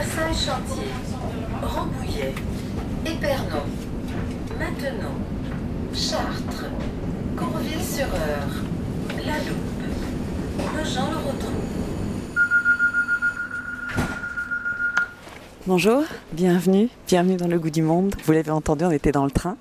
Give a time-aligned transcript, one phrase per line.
[0.00, 0.88] Versailles-Chantier,
[1.62, 2.34] Rambouillet,
[3.04, 3.66] Épernon,
[4.58, 5.12] Maintenon,
[5.92, 6.64] Chartres,
[7.36, 11.52] Courville-sur-Eure, La Loupe, le Jean le retrouve.
[15.66, 18.14] Bonjour, bienvenue, bienvenue dans le goût du monde.
[18.24, 19.58] Vous l'avez entendu, on était dans le train.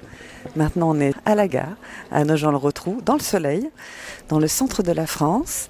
[0.55, 1.75] Maintenant, on est à la gare,
[2.13, 3.69] à Nogent-le-Rotrou, dans le soleil,
[4.29, 5.67] dans le centre de la France.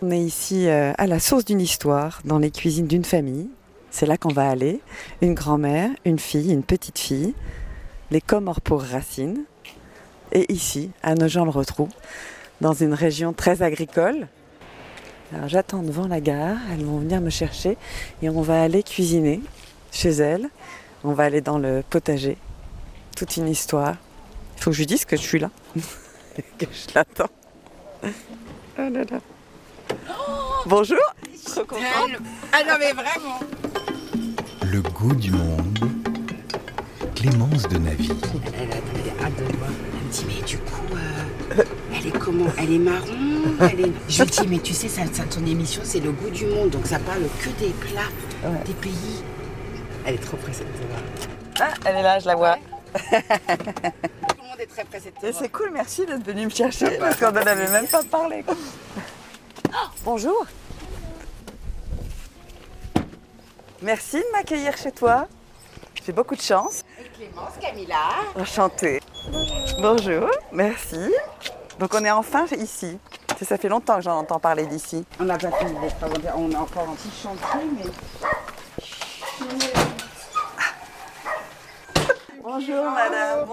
[0.00, 3.48] On est ici euh, à la source d'une histoire, dans les cuisines d'une famille.
[3.92, 4.80] C'est là qu'on va aller.
[5.20, 7.34] Une grand-mère, une fille, une petite fille,
[8.10, 9.44] les Comores pour racines.
[10.32, 11.90] Et ici, à Nogent-le-Rotrou,
[12.62, 14.28] dans une région très agricole.
[15.34, 17.76] Alors j'attends devant la gare, elles vont venir me chercher
[18.22, 19.40] et on va aller cuisiner
[19.90, 20.48] chez elles.
[21.04, 22.38] On va aller dans le potager.
[23.14, 23.96] Toute une histoire.
[24.56, 25.50] Il faut que je lui dise que je suis là.
[26.58, 27.28] que je l'attends.
[28.04, 28.08] Oh
[28.78, 29.20] là là.
[30.64, 30.98] Bonjour.
[31.44, 32.22] Trop contente.
[32.52, 33.38] Ah non mais vraiment
[34.72, 35.78] Le goût du monde.
[37.14, 38.10] Clémence de Navy.
[38.56, 39.70] Elle a elle a hâte de le voir.
[39.70, 41.62] Elle me dit mais du coup, euh,
[41.94, 42.46] elle est comment?
[42.58, 43.06] Elle est marron?
[43.60, 43.92] Elle est...
[44.08, 46.70] Je lui dis mais tu sais, ça, ça, ton émission c'est le goût du monde,
[46.70, 48.58] donc ça parle que des plats, Ouais.
[48.64, 49.22] des pays.
[50.06, 51.00] Elle est trop pressée de te voir.
[51.60, 52.56] Ah, elle est là, je la vois.
[52.56, 55.42] Tout le monde est très pressé de te Et voir.
[55.42, 58.44] c'est cool, merci d'être venu me chercher parce qu'on n'en avait même pas parlé.
[58.48, 60.46] Oh, bonjour.
[63.82, 65.26] Merci de m'accueillir chez toi.
[66.04, 66.84] J'ai beaucoup de chance.
[67.00, 67.96] Et Clémence, Camilla.
[68.36, 69.00] Enchantée.
[69.80, 71.12] Bonjour, merci.
[71.80, 72.98] Donc on est enfin ici.
[73.42, 75.04] Ça, fait longtemps que j'en entends parler d'ici.
[75.18, 77.90] On n'a pas fini les travaux, on est encore en petit chantier, mais
[82.42, 83.46] Bonjour madame.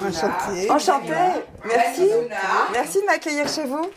[0.00, 0.70] Enchantée.
[0.70, 1.40] Enchantée.
[1.64, 2.08] Merci.
[2.08, 2.36] Zuna.
[2.72, 3.88] Merci de m'accueillir chez vous.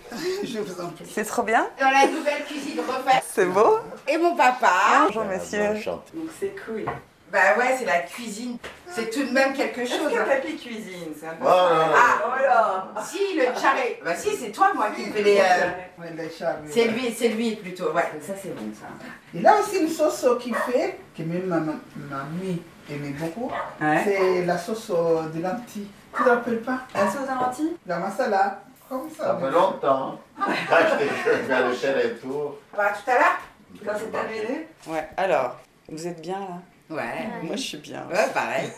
[0.44, 1.06] Je vous en prie.
[1.14, 1.68] C'est trop bien.
[1.80, 3.23] Dans la nouvelle cuisine refaite.
[3.30, 3.80] C'est beau.
[4.08, 4.70] Et mon papa.
[5.08, 5.73] Bonjour monsieur.
[6.14, 6.86] Donc c'est cool.
[7.32, 8.58] Bah ouais, c'est la cuisine.
[8.94, 10.12] C'est tout de même quelque chose.
[10.14, 10.23] hein.
[10.28, 12.88] papy cuisine C'est un peu Ah, Oh là.
[13.06, 14.02] si, le charré.
[14.04, 15.38] Bah si, c'est toi, moi, qui fais les...
[15.39, 16.58] euh, Ouais, le charme.
[16.70, 17.94] C'est lui, c'est lui plutôt.
[17.94, 18.88] Ouais, ça c'est bon ça.
[19.34, 21.73] Il a aussi une sauce qu'il fait, que même ma ma-
[22.10, 23.52] mamie aimait beaucoup.
[23.81, 24.02] Ouais.
[24.03, 25.87] C'est la sauce euh, de lentilles.
[26.15, 26.80] Tu te rappelles pas?
[26.93, 27.75] La sauce à lentilles?
[27.86, 28.61] La masala.
[28.89, 29.37] Comme Ça ça.
[29.39, 30.19] fait longtemps.
[30.37, 32.52] Jeune, à l'échelle et tout.
[32.75, 33.39] Bah tout à l'heure
[33.86, 35.55] Quand c'est arrivé Ouais, alors,
[35.89, 36.95] vous êtes bien là?
[36.95, 37.30] Ouais.
[37.43, 38.03] Moi je suis bien.
[38.11, 38.69] Ouais, pareil.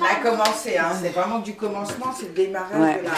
[0.00, 0.92] On a commencé, hein.
[1.02, 2.98] C'est vraiment du commencement, c'est le démarrage Ouais.
[3.00, 3.10] de la...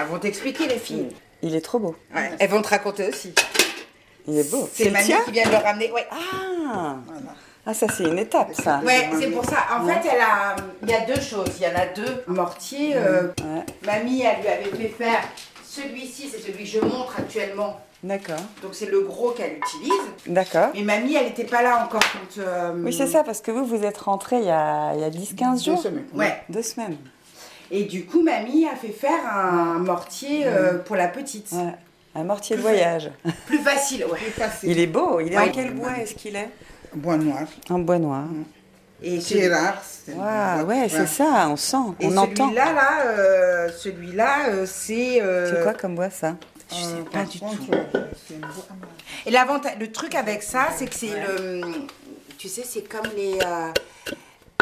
[0.00, 1.08] Elles vont t'expliquer les filles.
[1.42, 1.96] Il est trop beau.
[2.14, 2.30] Ouais.
[2.38, 3.34] Elles vont te raconter aussi.
[4.28, 4.68] Il est beau.
[4.72, 5.90] C'est mamie qui vient de le ramener.
[5.90, 6.06] Ouais.
[6.12, 6.94] Ah
[7.64, 8.80] Ah ça c'est une étape ça.
[8.84, 9.58] Ouais, c'est pour ça.
[9.78, 11.48] En fait, elle a, il y a deux choses.
[11.60, 12.96] Il y en a deux mortiers.
[12.96, 15.20] euh, Ouais, Mamie, elle lui avait fait faire.
[15.64, 17.80] Celui-ci, c'est celui que je montre actuellement.
[18.02, 18.40] d'accord.
[18.62, 19.92] Donc c'est le gros qu'elle utilise.
[20.26, 20.70] D'accord.
[20.74, 22.40] Mais mamie, elle n'était pas là encore quand.
[22.42, 25.04] euh, Oui c'est ça parce que vous vous êtes rentré il y a, il y
[25.04, 25.80] a 10-15 Deux jours.
[25.82, 26.04] semaines.
[26.14, 26.42] Ouais.
[26.48, 26.96] Deux semaines.
[27.70, 31.52] Et du coup, mamie a fait faire un mortier euh, pour la petite.
[31.52, 31.72] Ouais.
[32.14, 33.10] Un mortier de voyage.
[33.46, 34.18] Plus facile, ouais.
[34.18, 34.70] Facile.
[34.72, 35.20] Il est beau.
[35.20, 35.48] Il est Ouais.
[35.48, 36.50] en quel bois est-ce qu'il est?
[36.94, 37.42] Bois noir.
[37.70, 38.24] En bois noir.
[39.02, 39.82] Et, C'est celui- rare.
[39.82, 42.46] c'est- Waouh, ouais, c'est ça, on sent, et on entend.
[42.46, 45.20] celui-là, là, euh, celui-là, euh, c'est.
[45.20, 46.36] euh, C'est quoi comme bois ça?
[46.70, 47.72] Je sais Euh, pas du contre, tout.
[49.26, 51.62] Et l'avantage, le truc avec ça, c'est que c'est le.
[52.38, 53.38] Tu sais, c'est comme les.
[53.44, 53.68] euh,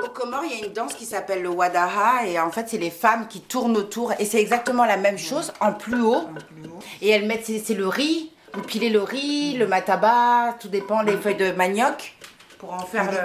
[0.03, 2.79] Au Comores, il y a une danse qui s'appelle le Wadaha, et en fait, c'est
[2.79, 6.25] les femmes qui tournent autour, et c'est exactement la même chose, en plus haut.
[7.03, 11.03] Et elles mettent, c'est c'est le riz, vous pilez le riz, le mataba, tout dépend,
[11.03, 12.15] les feuilles de manioc,
[12.59, 13.19] pour en faire le.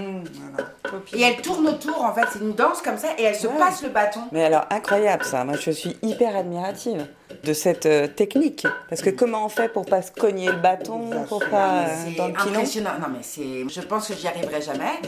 [0.00, 0.24] Mmh.
[0.52, 0.68] Voilà.
[1.14, 3.56] Et elles tournent autour, en fait, c'est une danse comme ça, et elles se Ouais.
[3.58, 4.20] passent le bâton.
[4.30, 5.42] Mais alors, incroyable ça.
[5.44, 7.06] Moi, je suis hyper admirative
[7.42, 8.66] de cette euh, technique.
[8.90, 11.86] Parce que comment on fait pour pas se cogner le bâton, pour pas euh,
[12.18, 12.90] dans le pilon impressionnant.
[13.00, 13.66] Non, mais c'est.
[13.68, 15.00] Je pense que j'y arriverai jamais.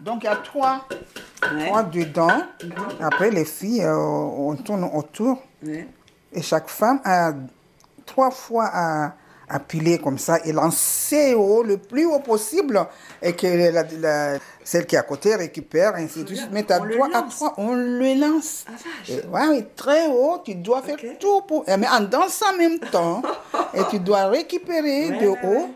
[0.00, 0.86] Donc il y a trois,
[1.54, 1.66] Ouais.
[1.66, 2.28] trois dedans.
[3.00, 5.42] Après les filles, euh, on tourne autour.
[5.66, 5.88] Ouais.
[6.32, 7.32] Et chaque femme a
[8.10, 9.14] trois fois à,
[9.48, 12.86] à piler comme ça et lancer haut le plus haut possible
[13.22, 16.48] et que la, la- celle qui est à côté récupère ainsi de suite.
[16.52, 18.64] Mais à trois à trois, on le lance.
[18.68, 18.72] Ah.
[19.08, 21.64] Et, ouais, très haut, tu dois faire tout pour.
[21.66, 23.22] Mais en dansant en même temps,
[23.74, 25.36] et tu dois récupérer Ouais, de haut.
[25.42, 25.68] ouais.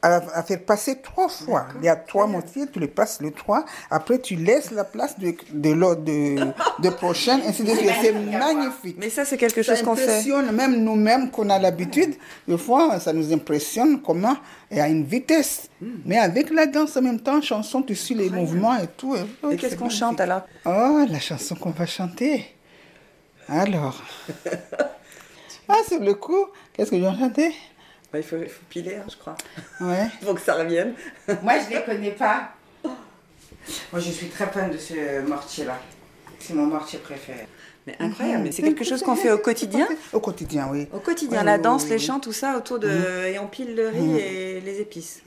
[0.00, 1.66] À, à faire passer trois fois.
[1.80, 3.64] Il y a trois motifs, tu les passes les trois.
[3.90, 6.36] Après, tu laisses la place de, de l'autre, de,
[6.80, 7.90] de prochaine, ainsi de suite.
[8.00, 8.96] C'est magnifique.
[9.00, 10.04] Mais ça, c'est quelque Ça chose qu'on fait.
[10.04, 12.14] impressionne même nous-mêmes qu'on a l'habitude.
[12.46, 14.36] Des fois, ça nous impressionne comment,
[14.70, 15.68] et à une vitesse.
[15.80, 15.86] Hmm.
[16.04, 19.16] Mais avec la danse en même temps, chanson, tu suis les mouvements et tout.
[19.16, 22.46] et- Et qu'est-ce qu'on chante alors Oh, la chanson qu'on va chanter.
[23.48, 24.00] Alors.
[25.68, 27.52] ah, sur le coup, qu'est-ce que je vais chanter?
[28.12, 29.36] Bah, il, faut, il faut piler, hein, je crois,
[29.80, 30.06] Ouais.
[30.22, 30.94] pour que ça revienne.
[31.42, 32.50] Moi, je les connais pas.
[32.84, 35.78] Moi, je suis très fan de ce mortier-là.
[36.40, 37.46] C'est mon mortier préféré.
[37.86, 39.86] Mais incroyable, mais c'est quelque chose qu'on fait au quotidien?
[40.12, 40.86] Au quotidien, oui.
[40.92, 42.02] Au quotidien, Oui, la oui, danse, oui, les oui.
[42.02, 42.88] chants, tout ça autour de.
[43.26, 45.22] Et on pile le riz et les épices.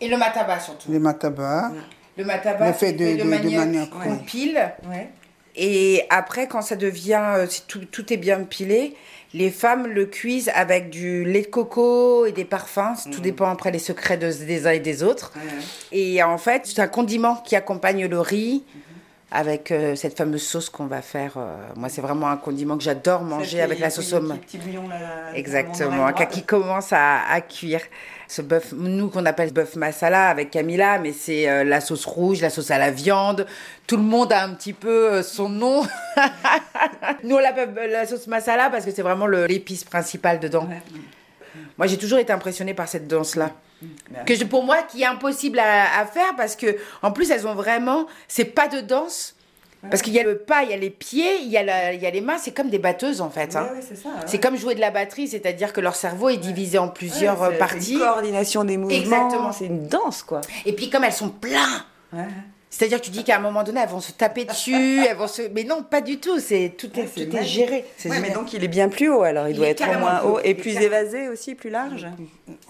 [0.00, 0.90] Et le mataba surtout.
[0.92, 1.72] Le mataba,
[2.16, 4.18] Le fait de- fait de- de manioc manioc, qu'on ouais.
[4.26, 4.72] pile.
[4.88, 5.10] Ouais.
[5.56, 8.94] Et après, quand ça devient, euh, si tout, tout est bien pilé,
[9.34, 12.94] les femmes le cuisent avec du lait de coco et des parfums.
[13.12, 15.32] Tout dépend après les secrets de- des uns et des autres.
[15.92, 18.64] Et en fait, c'est un condiment qui accompagne le riz
[19.30, 21.34] avec euh, cette fameuse sauce qu'on va faire.
[21.36, 24.58] euh, moi, c'est vraiment un condiment que j'adore manger avec la sauce au Petit, petit
[24.58, 24.98] bouillon là.
[24.98, 27.82] là, Exactement, quand qui commence à, à cuire.
[28.30, 32.42] Ce bœuf, nous qu'on appelle bœuf masala avec Camilla, mais c'est euh, la sauce rouge,
[32.42, 33.46] la sauce à la viande.
[33.86, 35.82] Tout le monde a un petit peu euh, son nom.
[37.24, 40.66] nous on l'appelle euh, la sauce masala parce que c'est vraiment l'épice principale dedans.
[40.68, 40.82] Ouais.
[41.78, 43.50] Moi j'ai toujours été impressionnée par cette danse-là.
[44.26, 47.46] Que je- pour moi, qui est impossible à, à faire parce que en plus elles
[47.46, 49.36] ont vraiment, c'est pas de danse.
[49.90, 51.92] Parce qu'il y a le pas, il y a les pieds, il y a, la-
[51.92, 53.54] il y a les mains, c'est comme des batteuses en fait.
[53.54, 53.68] hein.
[53.70, 54.08] Ouais, ouais, c'est ça.
[54.08, 54.14] ouais.
[54.26, 57.54] C'est comme jouer de la batterie, c'est-à-dire que leur cerveau est divisé en plusieurs Ouais,
[57.54, 57.92] euh, parties.
[57.94, 58.96] Une coordination des mouvements.
[58.98, 59.52] Exactement.
[59.52, 60.40] C'est une danse, quoi.
[60.66, 61.60] Et puis comme elles sont pleines,
[62.12, 62.24] Ouais.
[62.70, 65.28] c'est-à-dire que tu dis qu'à un moment donné, elles vont se taper dessus, elles vont
[65.28, 65.42] se...
[65.54, 67.84] Mais non, pas du tout, c'est tout est, tout est géré.
[68.06, 70.26] Mais donc il est bien plus haut alors, il, Il doit être au moins plus
[70.28, 70.40] haut haut.
[70.42, 72.06] et plus évasé aussi, plus large.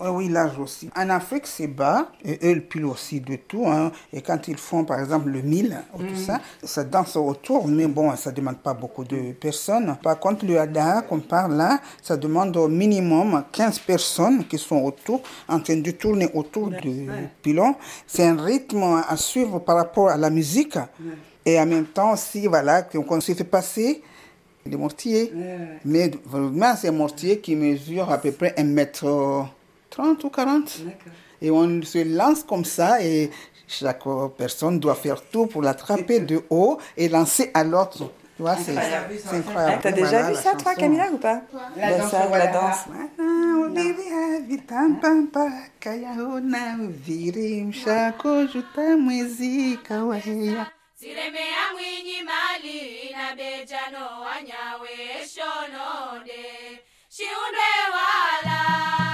[0.00, 0.90] Oui, oui, l'âge aussi.
[0.96, 3.64] En Afrique, c'est bas, et eux, ils pilent aussi de tout.
[3.66, 3.92] hein.
[4.12, 7.86] Et quand ils font, par exemple, le mille, ou tout ça, ça danse autour, mais
[7.86, 9.96] bon, ça ne demande pas beaucoup de personnes.
[10.02, 14.82] Par contre, le hada qu'on parle là, ça demande au minimum 15 personnes qui sont
[14.82, 17.08] autour, en train de tourner autour du
[17.42, 17.74] pilon.
[18.06, 20.76] C'est un rythme à suivre par rapport à la musique.
[21.46, 24.02] Et en même temps aussi, voilà, qu'on se fait passer
[24.66, 25.32] les mortiers.
[25.84, 29.46] Mais vraiment, c'est un mortier qui mesure à peu près 1 mètre
[29.90, 30.78] 30 ou 40.
[31.40, 33.30] Et on se lance comme ça et
[33.66, 34.02] chaque
[34.36, 38.10] personne doit faire tout pour l'attraper de haut et lancer à l'autre.
[38.36, 39.80] Tu vois, c'est c'est incroyable.
[39.82, 40.74] T'as déjà Voilà, vu ça, toi.
[40.76, 41.42] Camilla, ou pas?
[41.76, 42.44] La danse, ça, voilà.
[42.46, 42.84] la danse.
[50.98, 54.06] Siremea mwinyi mali na bejano
[57.08, 59.07] shiundwe wala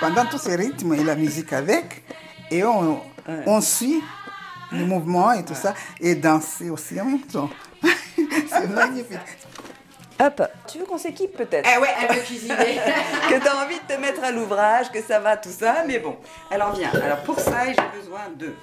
[0.00, 2.02] pendant tous ces rythmes et la musique avec,
[2.50, 3.00] et on,
[3.46, 4.02] on suit
[4.72, 7.50] les mouvements et tout ça, et danser aussi en même temps.
[8.48, 9.18] c'est magnifique.
[10.22, 11.68] Hop, tu veux qu'on s'équipe peut-être?
[11.74, 12.54] Eh ouais, elle veut cuisiner.
[13.30, 16.16] Que t'as envie de te mettre à l'ouvrage, que ça va, tout ça, mais bon.
[16.50, 18.54] Alors viens, alors pour ça, j'ai besoin de...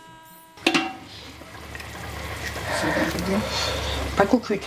[4.16, 4.64] Pas coucute.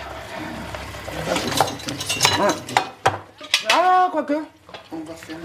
[3.69, 4.35] Ah, quoique.
[4.93, 5.37] On va faire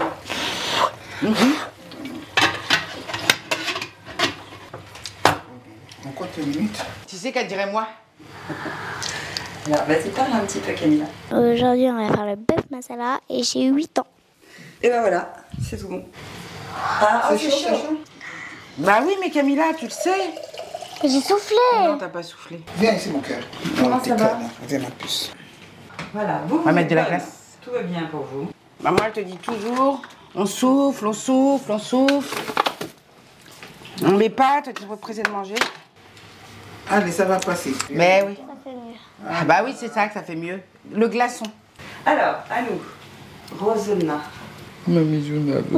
[6.04, 6.78] On compte une minute.
[7.06, 7.88] Tu sais qu'elle dirait moi
[9.66, 11.06] Alors vas-y, parle un petit peu Camilla.
[11.30, 14.06] Aujourd'hui, on va faire le bœuf masala et j'ai 8 ans.
[14.82, 16.04] Et ben voilà, c'est tout bon.
[16.74, 17.98] Ah, oh, c'est chaud.
[18.78, 20.30] Bah oui, mais Camilla, tu le sais.
[21.02, 21.56] J'ai soufflé.
[21.78, 22.60] Non, t'as pas soufflé.
[22.78, 23.42] Viens ici, mon cœur.
[23.78, 24.38] Comment Oh, ça va.
[24.66, 25.30] Viens ma puce.
[26.12, 27.58] Voilà, vous, On va vous mettre de la glace.
[27.62, 28.48] Tout va bien pour vous.
[28.82, 30.02] Maman, elle te dit toujours,
[30.34, 32.36] on souffle, on souffle, on souffle.
[34.04, 35.54] On met pas, toi, tu es pressé de manger.
[36.90, 37.74] Allez, ça va passer.
[37.90, 38.36] Mais oui.
[38.36, 38.94] Ça fait mieux.
[39.28, 40.60] Ah bah oui, c'est ça que ça fait mieux.
[40.92, 41.46] Le glaçon.
[42.04, 43.58] Alors, à nous.
[43.58, 44.20] Rosena.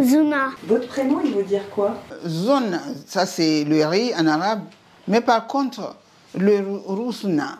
[0.02, 0.50] Zuna.
[0.64, 1.94] Votre prénom, il veut dire quoi?
[2.26, 4.60] Zone, ça c'est le riz en arabe.
[5.08, 5.96] Mais par contre,
[6.36, 7.58] le rou- rousna,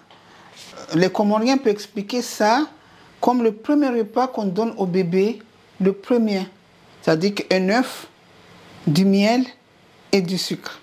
[0.95, 2.67] les Comoriens peuvent expliquer ça
[3.21, 5.41] comme le premier repas qu'on donne au bébé,
[5.81, 6.47] le premier.
[7.03, 8.07] C'est-à-dire qu'un œuf,
[8.87, 9.45] du miel
[10.13, 10.79] et du sucre.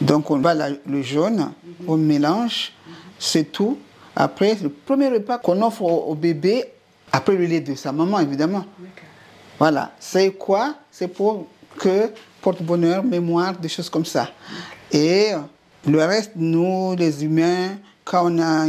[0.00, 1.52] Donc on va la- le jaune,
[1.86, 2.72] on mélange,
[3.18, 3.78] c'est tout.
[4.14, 6.64] Après, le premier repas qu'on offre au, au bébé,
[7.12, 8.64] après le lait de sa maman, évidemment.
[9.58, 9.92] Voilà.
[10.00, 10.74] C'est quoi?
[10.90, 11.46] C'est pour
[11.78, 14.28] que porte-bonheur, mémoire, des choses comme ça.
[14.92, 15.28] Et
[15.86, 18.66] le reste, nous, les humains, quand on a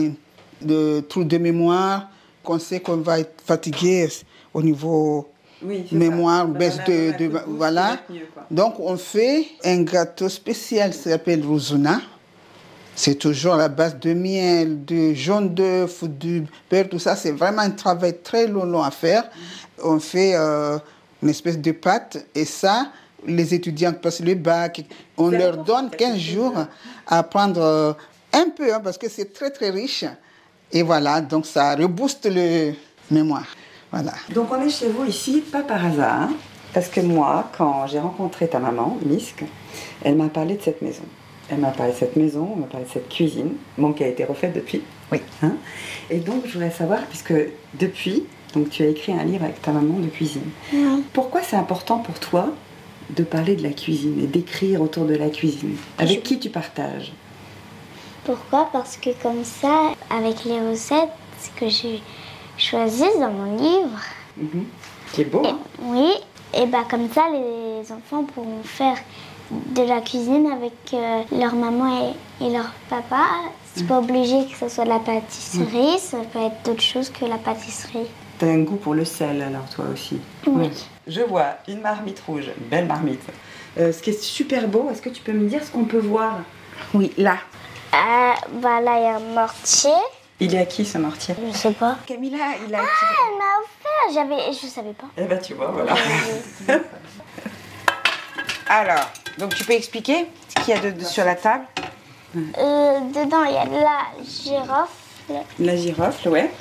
[0.62, 2.10] de trou de mémoire,
[2.44, 4.08] qu'on sait qu'on va être fatigué
[4.54, 5.30] au niveau
[5.64, 6.46] Oui, mémoire, ça.
[6.48, 8.26] baisse de, voilà, de- de mieux.
[8.52, 12.00] Donc on fait un gâteau spécial, ça s'appelle Rosuna.
[12.96, 17.16] C'est toujours à la base de miel, de jaune d'œuf, du beurre, tout ça.
[17.16, 19.24] C'est vraiment un travail très long, long à faire.
[19.84, 20.78] On fait euh,
[21.24, 22.92] une espèce de pâte et ça,
[23.26, 24.84] les étudiants passent le bac.
[25.18, 26.54] On leur donne 15 jours
[27.08, 27.94] à apprendre euh,
[28.34, 30.06] un peu hein, parce que c'est très, très riche.
[30.72, 32.74] Et voilà, donc ça rebooste le
[33.12, 33.48] mémoire.
[33.92, 34.14] Voilà.
[34.34, 36.34] Donc on est chez vous ici, pas par hasard, hein,
[36.74, 39.44] parce que moi, quand j'ai rencontré ta maman, Misk,
[40.04, 41.04] elle m'a parlé de cette maison.
[41.50, 44.08] Elle m'a parlé de cette maison, elle m'a parlé de cette cuisine, bon, qui a
[44.08, 44.82] été refaite depuis.
[45.12, 45.22] Oui.
[45.44, 45.54] Hein.
[46.10, 47.34] Et donc je voudrais savoir, puisque
[47.76, 50.50] depuis, donc tu as écrit un livre avec ta maman de cuisine.
[51.12, 52.50] Pourquoi c'est important pour toi
[53.10, 55.76] de parler de la cuisine et d'écrire autour de la cuisine.
[55.98, 57.12] Avec qui tu partages?
[58.26, 58.70] Pourquoi?
[58.72, 61.10] Parce que comme ça, avec les recettes
[61.58, 62.02] que j'ai
[62.58, 64.00] choisies dans mon livre,
[65.12, 65.60] Qui est beau, et- hein?
[65.82, 66.12] oui,
[66.54, 68.98] et bah comme ça, les enfants pourront faire
[69.52, 73.26] de la cuisine avec euh, leur maman et, et leur papa.
[73.76, 77.26] C'est pas obligé que ce soit de la pâtisserie, ça peut être d'autres choses que
[77.26, 78.08] la pâtisserie.
[78.44, 80.20] T'as un goût pour le sel alors toi aussi.
[80.46, 80.70] Oui.
[81.08, 83.22] Je vois une marmite rouge, une belle marmite.
[83.78, 86.00] Euh, ce qui est super beau, est-ce que tu peux me dire ce qu'on peut
[86.00, 86.40] voir?
[86.94, 87.38] Oui, là.
[87.94, 89.92] Ah, bah là, il y a un mortier.
[90.42, 91.36] Il est à qui ce mortier?
[91.54, 91.96] Je sais pas.
[92.06, 92.36] Camilla,
[92.68, 92.80] il a.
[92.80, 95.08] Ah, elle m'a offert, j'avais, je savais pas.
[95.18, 95.96] Eh ben tu vois, voilà.
[98.68, 101.64] Alors, donc tu peux expliquer ce qu'il y a de, de- sur la table?
[102.36, 105.46] Euh, dedans, il y a la girofle.
[105.60, 106.52] La girofle, ouais.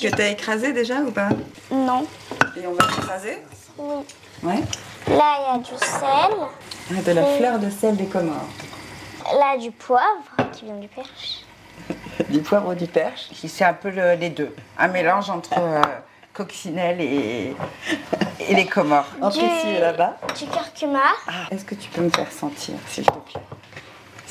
[0.00, 1.28] Que t'as écrasé déjà ou pas
[1.70, 2.06] Non.
[2.56, 3.42] Et on va écraser
[3.78, 4.04] Oui.
[4.42, 4.60] Ouais.
[5.08, 6.36] Là, il y a du sel.
[6.90, 8.48] Ah, de la fleur de sel des Comores.
[9.38, 10.02] Là, du poivre
[10.52, 11.40] qui vient du perche.
[12.30, 13.28] Du poivre du perche.
[13.46, 14.54] C'est un peu le- les deux.
[14.78, 15.80] Un mélange entre euh,
[16.32, 17.54] coccinelle et,
[18.40, 19.06] et les Comores.
[19.20, 20.16] En plus, il est là-bas.
[20.38, 21.00] Du curcuma.
[21.28, 23.40] Ah, Est-ce que tu peux me faire sentir, s'il te plaît?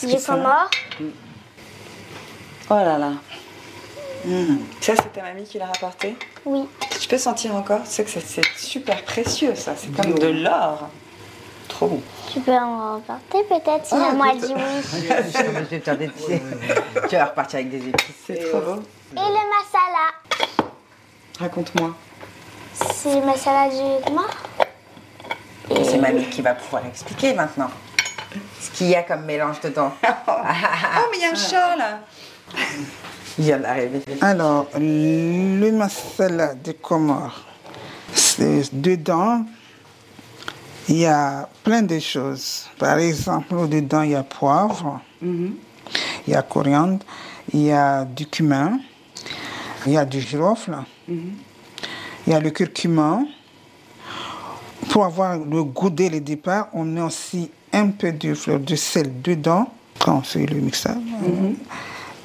[0.03, 0.69] Du comore.
[2.69, 3.11] Oh là là.
[4.25, 4.57] Mmh.
[4.81, 6.67] Ça, c'est ta mamie qui l'a rapporté Oui.
[6.99, 9.73] Tu peux sentir encore C'est que c'est- c'est super précieux, ça.
[9.77, 10.89] C'est comme de l'or.
[11.67, 12.01] Trop bon.
[12.31, 14.61] Tu peux en remporter peut-être si Ah, maman tout- dit oui.
[15.33, 16.09] Je vais te faire des-
[17.09, 18.15] tu vas repartir avec des épices.
[18.25, 18.81] C'est trop beau.
[19.11, 20.69] Et le masala.
[21.39, 21.91] Raconte-moi.
[22.73, 24.29] C'est le masala du comore.
[25.69, 27.69] Et c'est mamie qui va pouvoir expliquer maintenant
[28.61, 29.91] ce qu'il y a comme mélange dedans.
[30.27, 31.99] Oh, mais il y a un chat là
[34.21, 37.45] Alors, le masala de Comores,
[38.71, 39.45] dedans,
[40.87, 42.67] il y a plein de choses.
[42.77, 45.53] Par exemple, dedans, il y a poivre, il
[46.27, 47.05] y a coriandre,
[47.53, 48.79] il y a du cumin,
[49.85, 50.77] il y a du girofle,
[51.07, 51.33] il
[52.27, 53.19] y a le curcuma.
[54.89, 58.75] Pour avoir le goût dès le départ, on met aussi un peu de fleur de
[58.75, 59.67] sel dedans
[59.99, 60.95] quand on fait le mixage.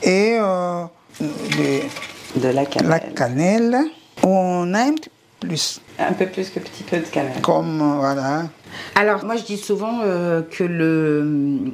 [0.03, 0.85] Et euh,
[1.21, 2.91] De la cannelle.
[2.91, 3.79] la cannelle,
[4.23, 5.81] on a un petit peu plus.
[5.99, 7.41] Un peu plus que petit peu de cannelle.
[7.43, 8.45] Comme, euh, voilà.
[8.95, 11.73] Alors, moi, je dis souvent euh, que le...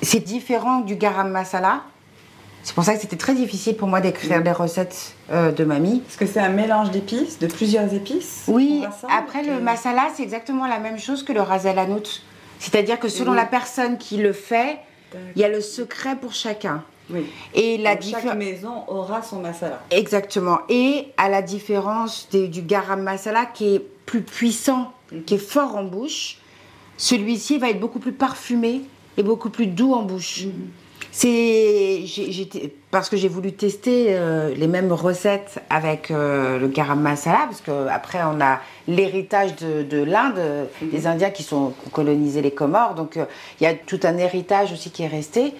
[0.00, 1.82] c'est différent du garam masala.
[2.64, 6.00] C'est pour ça que c'était très difficile pour moi d'écrire des recettes euh, de mamie.
[6.06, 10.68] Parce que c'est un mélange d'épices, de plusieurs épices Oui, après le masala, c'est exactement
[10.68, 12.22] la même chose que le ras el hanout.
[12.60, 13.36] C'est-à-dire que selon Oui.
[13.36, 14.78] la personne qui le fait,
[15.34, 16.84] il y a le secret pour chacun.
[17.10, 17.26] Oui.
[17.54, 19.82] Et la Donc, chaque maison aura son masala.
[19.90, 20.60] Exactement.
[20.68, 24.92] Et à la différence des- du garam masala qui est plus puissant,
[25.26, 26.38] qui est fort en bouche,
[26.96, 28.82] celui-ci va être beaucoup plus parfumé
[29.16, 30.44] et beaucoup plus doux en bouche.
[31.10, 36.68] C'est j'ai- j'étais- parce que j'ai voulu tester euh, les mêmes recettes avec euh, le
[36.68, 41.42] garam masala parce que après on a l'héritage de, de l'Inde, euh, des Indiens qui
[41.42, 43.24] sont qui ont colonisé les Comores, donc euh,
[43.60, 45.52] il y a tout un héritage aussi qui est resté.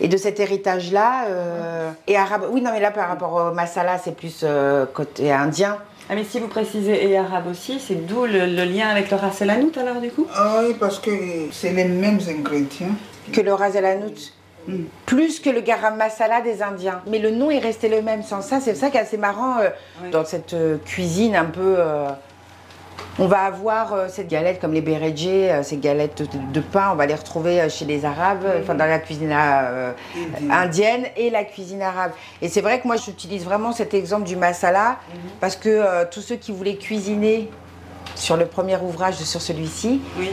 [0.00, 3.98] Et de cet héritage-là, euh, et arabe, oui, non, mais là par rapport au masala,
[3.98, 5.76] c'est plus euh, côté indien.
[6.08, 9.16] Ah mais si vous précisez et arabe aussi, c'est d'où le, le lien avec le
[9.16, 10.26] ras el hanout alors du coup?
[10.34, 11.10] Ah oui, parce que
[11.52, 12.96] c'est les mêmes ingrédients.
[13.32, 14.32] que le ras el hanout,
[15.06, 17.00] plus que le garam masala des Indiens.
[17.06, 18.58] Mais le nom est resté le même sans ça.
[18.60, 19.68] C'est ça qui est assez marrant euh,
[20.10, 21.76] dans cette euh, cuisine un peu.
[21.78, 22.08] euh,
[23.18, 26.90] on va avoir euh, cette galette comme les béredjés, euh, ces galettes de, de pain,
[26.92, 29.92] on va les retrouver euh, chez les Arabes, enfin dans la cuisine euh,
[30.50, 32.12] indienne et la cuisine arabe.
[32.42, 34.96] Et c'est vrai que moi j'utilise vraiment cet exemple du masala
[35.40, 37.50] parce que euh, tous ceux qui voulaient cuisiner
[38.14, 40.30] sur le premier ouvrage, sur celui-ci, Oui.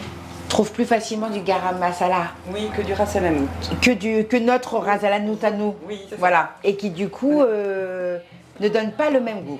[0.50, 3.48] trouvent plus facilement du garam masala Oui, que du ras el hanout.
[3.82, 5.38] que, du, que notre ras à nous.
[5.88, 6.16] Oui, c'est ça.
[6.20, 6.52] Voilà.
[6.64, 8.18] Et qui du coup euh,
[8.60, 9.60] ne donne pas le même goût.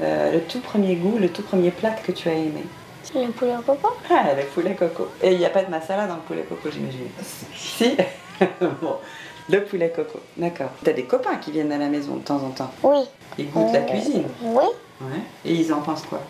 [0.00, 2.64] Euh, le tout premier goût, le tout premier plat que tu as aimé.
[3.14, 5.08] Le poulet au coco Ah, le poulet coco.
[5.22, 7.08] Et il n'y a pas de masala dans le poulet coco, j'imagine.
[7.56, 7.96] Si
[8.60, 8.96] Bon,
[9.48, 10.70] le poulet coco, d'accord.
[10.82, 12.70] T'as des copains qui viennent à la maison de temps en temps.
[12.82, 13.04] Oui.
[13.38, 14.24] Ils goûtent la Euh, cuisine.
[14.42, 14.64] Oui,
[15.00, 15.20] Ouais.
[15.44, 16.20] Et ils en pensent quoi?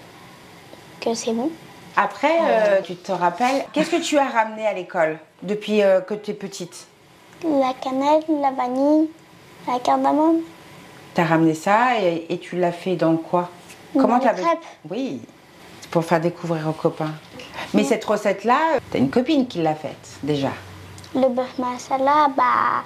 [1.00, 1.50] Que c'est bon.
[1.96, 6.14] Après, euh, tu te rappelles, qu'est-ce que tu as ramené à l'école depuis euh, que
[6.14, 6.86] tu es petite?
[7.44, 9.08] La cannelle, la vanille,
[9.68, 10.38] la cardamome.
[11.14, 13.48] Tu as ramené ça et, et tu l'as fait dans quoi
[13.94, 14.58] Dans les t'avais- crêpes.
[14.90, 15.20] Oui,
[15.90, 17.12] pour faire découvrir aux copains.
[17.72, 18.58] Mais cette recette-là,
[18.90, 20.50] tu as une copine qui l'a faite déjà.
[21.14, 22.82] Le bœuf masala, bah,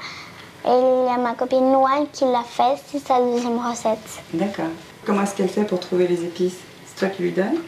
[0.66, 3.98] il y a ma copine Noël qui l'a fait, c'est sa deuxième recette.
[4.34, 4.66] D'accord.
[5.06, 6.58] Comment est-ce qu'elle fait pour trouver les épices?
[6.86, 7.58] C'est toi qui lui donnes?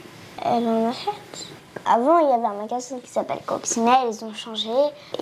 [0.45, 1.47] Elle en achète.
[1.87, 4.69] Avant, il y avait un magasin qui s'appelle Coccinelle, ils ont changé.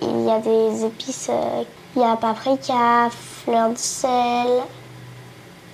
[0.03, 1.63] Il y a des épices, euh,
[1.95, 3.09] il y a paprika,
[3.45, 4.49] fleur de sel.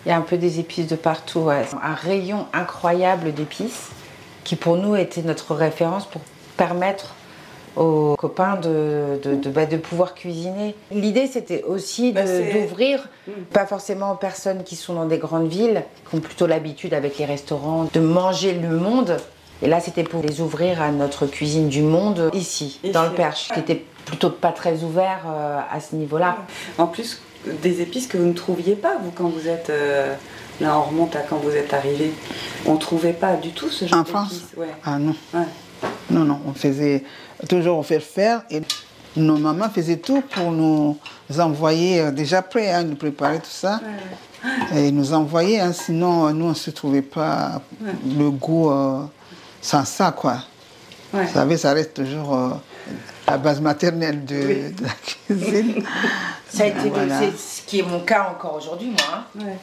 [0.05, 1.41] Il y a un peu des épices de partout.
[1.41, 1.65] ouais.
[1.83, 3.89] Un rayon incroyable d'épices
[4.45, 6.21] qui pour nous était notre référence pour
[6.57, 7.15] permettre
[7.77, 10.77] aux copains de, de, de- bah, de pouvoir cuisiner.
[10.93, 13.09] L'idée c'était aussi Bah, d'ouvrir,
[13.53, 17.19] pas forcément aux personnes qui sont dans des grandes villes, qui ont plutôt l'habitude avec
[17.19, 19.17] les restaurants de manger le monde.
[19.63, 22.93] Et là c'était pour les ouvrir à notre cuisine du monde ici, Ici.
[22.93, 26.37] dans le Perche, qui était plutôt pas très ouvert euh, à ce niveau-là.
[26.79, 27.23] En plus,
[27.63, 29.71] des épices que vous ne trouviez pas, vous, quand vous êtes.
[29.71, 30.15] euh,
[30.61, 32.13] là, on remonte à quand vous êtes arrivé.
[32.67, 34.13] On ne trouvait pas du tout ce genre En d'épices.
[34.13, 34.69] France Ouais.
[34.85, 35.15] Ah non.
[35.33, 35.41] Ouais.
[36.11, 37.05] Non, non, on faisait
[37.49, 38.63] toujours on fait faire et
[39.17, 40.97] nos mamans faisaient tout pour nous
[41.39, 43.81] envoyer euh, déjà prêts, hein, nous préparer tout ça.
[44.75, 49.03] Et nous envoyer, hein, sinon euh, nous on ne se trouvait pas le goût euh,
[49.61, 50.37] sans ça, quoi.
[51.13, 52.51] Vous savez, ça reste toujours euh,
[53.27, 54.73] la base maternelle de, Oui.
[54.73, 55.83] de la cuisine.
[56.49, 57.19] Ça a été Voilà.
[57.19, 58.99] c'est ce qui est mon cas encore aujourd'hui, moi.
[59.15, 59.25] hein.
[59.45, 59.57] Ouais.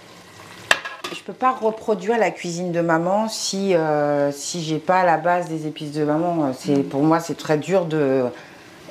[1.14, 5.50] Je peux pas reproduire la cuisine de maman si euh, si j'ai pas la base
[5.50, 6.54] des épices de maman.
[6.58, 8.24] C'est pour moi c'est très dur de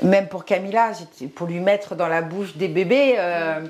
[0.02, 0.90] même pour Camilla,
[1.34, 3.14] pour lui mettre dans la bouche des bébés.
[3.18, 3.60] euh,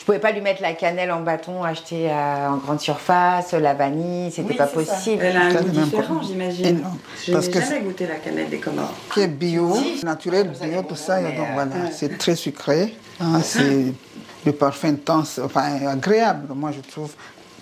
[0.00, 3.74] je pouvais pas lui mettre la cannelle en bâton achetée à- en grande surface, la
[3.74, 4.94] vanille, c'était Oui, pas c'est ça.
[4.94, 5.22] possible.
[5.22, 6.82] Elle a un goût c'est différent, j'imagine.
[7.26, 8.94] Je Parce n'ai que jamais goûté la cannelle des Comores.
[9.12, 11.20] qui est bio, naturel, bio, tout ça.
[11.22, 12.96] donc voilà, c'est très sucré.
[13.20, 13.92] hein, c'est
[14.46, 17.12] le parfum intense, enfin agréable, moi je trouve,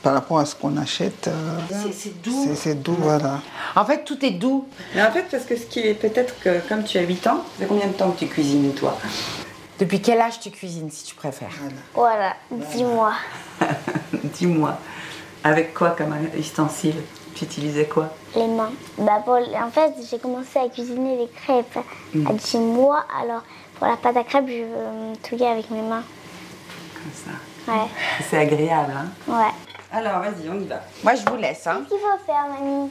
[0.01, 1.27] par rapport à ce qu'on achète.
[1.27, 2.44] euh, C'est- C'est doux.
[2.44, 3.40] c'est- c'est doux, voilà.
[3.74, 4.68] En fait, tout est doux.
[4.94, 7.42] Mais en fait, parce que ce qui est peut-être que, comme tu as 8 ans,
[7.57, 8.96] ça fait combien de temps que tu cuisines, toi?
[9.79, 11.51] Depuis quel âge tu cuisines, si tu préfères
[11.95, 13.12] Voilà, dis-moi.
[14.12, 14.77] Dis-moi.
[15.45, 16.97] Avec quoi comme ustensile?
[17.35, 18.12] Tu utilisais quoi?
[18.35, 18.73] Les mains.
[18.99, 21.79] Bah pour- en fait, j'ai commencé à cuisiner les crêpes
[22.27, 23.05] à 10 mois.
[23.23, 23.43] Alors,
[23.79, 26.03] pour la pâte à crêpes, je veux me touiller avec mes mains.
[26.95, 27.73] Comme ça.
[27.73, 27.87] Ouais,
[28.29, 29.07] C'est agréable, hein?
[29.29, 29.53] Ouais.
[29.93, 30.81] Alors, vas-y, on y va.
[31.05, 31.64] Moi, je vous laisse.
[31.69, 31.83] Hein.
[31.88, 32.91] Qu'est-ce qu'il faut faire, mamie?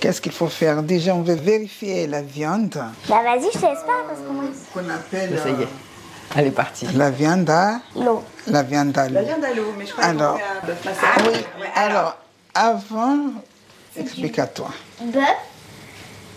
[0.00, 0.82] Qu'est-ce qu'il faut faire?
[0.82, 2.74] Déjà, on veut vérifier la viande
[3.08, 4.44] Bah vas-y, je te laisse pas parce que moi...
[4.74, 5.68] qu'on appelle Ça y est.
[6.36, 6.86] Elle est partie.
[6.86, 8.22] euh, la viande à L'eau.
[8.46, 9.14] la viande à l'eau.
[9.14, 10.38] La viande à l'eau, mais je crois Alors.
[10.66, 10.90] bœuf Ah
[11.22, 11.30] masala.
[11.60, 12.16] Oui, alors,
[12.54, 13.18] avant,
[13.96, 14.68] explique à toi.
[15.00, 15.24] Bœuf.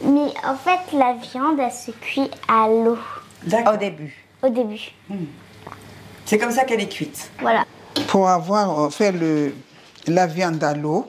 [0.04, 2.98] Mais en fait, la viande, elle se cuit à l'eau
[3.44, 3.74] D'accord.
[3.74, 4.16] Au début.
[4.44, 4.92] au début.
[6.26, 7.30] C'est comme ça qu'elle est cuite.
[7.42, 7.64] Voilà.
[8.08, 9.56] Pour avoir euh, fait le,
[10.06, 11.08] la viande à l'eau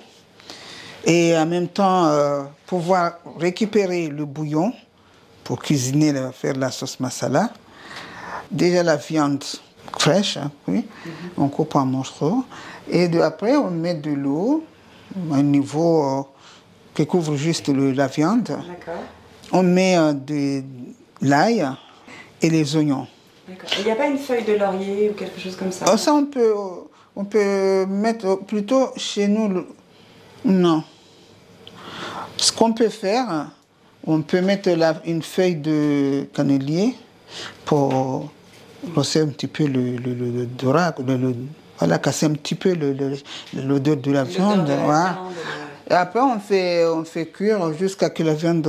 [1.04, 4.72] et en même temps euh, pouvoir récupérer le bouillon
[5.44, 7.50] pour cuisiner, la- faire la sauce masala.
[8.50, 9.44] Déjà la viande
[9.98, 10.84] fraîche, hein, oui,
[11.36, 12.44] on coupe en morceaux
[12.90, 14.64] et de, après on met de l'eau
[15.32, 16.22] un niveau euh,
[16.94, 18.44] qui couvre juste le- la viande.
[18.44, 19.02] D'accord.
[19.52, 20.62] On met euh, de
[21.20, 21.66] l'ail
[22.42, 23.06] et les oignons.
[23.48, 23.70] D'accord.
[23.78, 25.86] Il n'y a pas une feuille de laurier ou quelque chose comme ça?
[25.92, 26.52] Oh, ça, on peut,
[27.16, 29.48] on peut mettre plutôt chez nous.
[29.48, 29.66] le-
[30.44, 30.82] Non.
[32.36, 33.50] Ce qu'on peut faire,
[34.06, 36.94] on peut mettre la- une feuille de cannelier
[37.64, 38.30] pour
[38.94, 41.34] rosser un petit peu le, le, le, le
[41.78, 44.64] voilà, casser un petit peu l'odeur de la viande.
[44.64, 45.12] de la voilà.
[45.12, 45.32] viande,
[45.90, 48.68] Et après, on fait, on fait cuire jusqu'à que la viande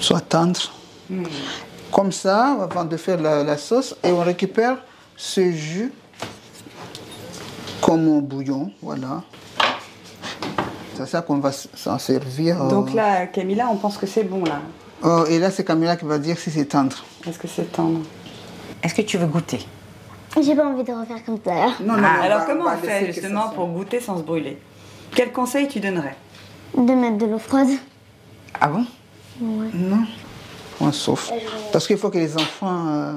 [0.00, 0.60] soit tendre.
[1.08, 1.24] Hmm.
[1.92, 4.78] Comme ça, avant de faire la, la sauce, et on récupère
[5.16, 5.92] ce jus
[7.80, 9.22] comme un bouillon, voilà.
[10.96, 12.62] C'est ça qu'on va s'en servir.
[12.62, 12.68] euh.
[12.70, 14.60] Donc là, Camilla, on pense que c'est bon, là.
[15.02, 16.96] Oh, et là, c'est Camilla qui va dire si c'est tendre.
[17.26, 18.00] Est-ce que c'est tendre?
[18.82, 19.60] Est-ce que tu veux goûter?
[20.40, 21.74] J'ai pas envie de refaire comme tout à l'heure.
[21.80, 24.58] Non, non, Ah, Alors va- comment on fait justement ça pour goûter sans se brûler?
[25.14, 26.16] Quel conseil tu donnerais?
[26.76, 27.68] De mettre de l'eau froide.
[28.60, 28.86] Ah bon?
[29.40, 30.04] Non,
[30.80, 31.32] on souffle.
[31.72, 33.12] Parce qu'il faut que les enfants euh,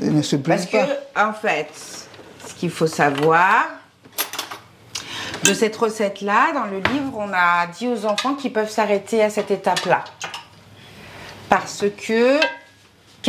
[0.00, 0.76] ne se brûlent Parce que,
[1.14, 1.28] pas.
[1.28, 1.68] en fait,
[2.46, 3.66] ce qu'il faut savoir
[5.44, 9.30] de cette recette-là, dans le livre, on a dit aux enfants qu'ils peuvent s'arrêter à
[9.30, 10.02] cette étape-là.
[11.48, 12.40] Parce que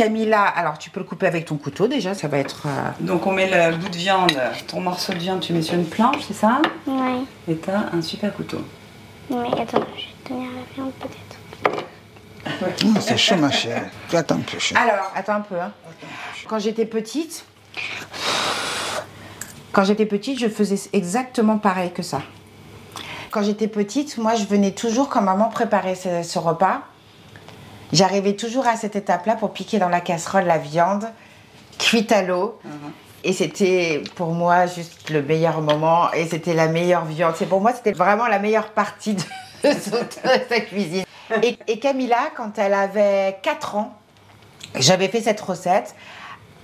[0.02, 2.66] Camilla, alors tu peux le couper avec ton couteau déjà, ça va être...
[2.66, 4.30] euh, Donc on met le bout de viande,
[4.68, 6.62] ton morceau de viande, tu mets sur une planche, c'est ça?
[6.86, 7.26] Oui.
[7.48, 8.60] Et t'as un super couteau.
[9.28, 12.84] Mais attends, je vais tenir la viande peut-être.
[12.84, 13.86] Hum, c'est chaud, ma chère.
[14.12, 14.80] Attends un peu, chérie.
[14.80, 15.56] Alors, attends un peu.
[15.60, 15.72] hein.
[16.46, 17.44] Quand j'étais petite,
[19.72, 22.22] quand j'étais petite, je faisais exactement pareil que ça.
[23.32, 26.82] Quand j'étais petite, moi, je venais toujours quand maman préparait ce, ce repas.
[27.92, 31.06] J'arrivais toujours à cette étape-là pour piquer dans la casserole la viande
[31.78, 32.58] cuite à l'eau.
[33.24, 36.12] Et c'était pour moi juste le meilleur moment.
[36.12, 37.34] Et c'était la meilleure viande.
[37.36, 39.22] C'est pour moi, c'était vraiment la meilleure partie de,
[40.48, 41.04] sa cuisine.
[41.42, 43.94] Et, et Camilla, quand elle avait 4 ans,
[44.76, 45.94] j'avais fait cette recette,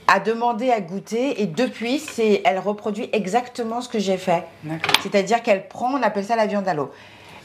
[0.07, 4.45] a demandé à goûter et depuis, c'est, elle reproduit exactement ce que j'ai fait.
[5.03, 6.93] C'est-à-dire qu'elle prend, on appelle ça la viande à l'eau.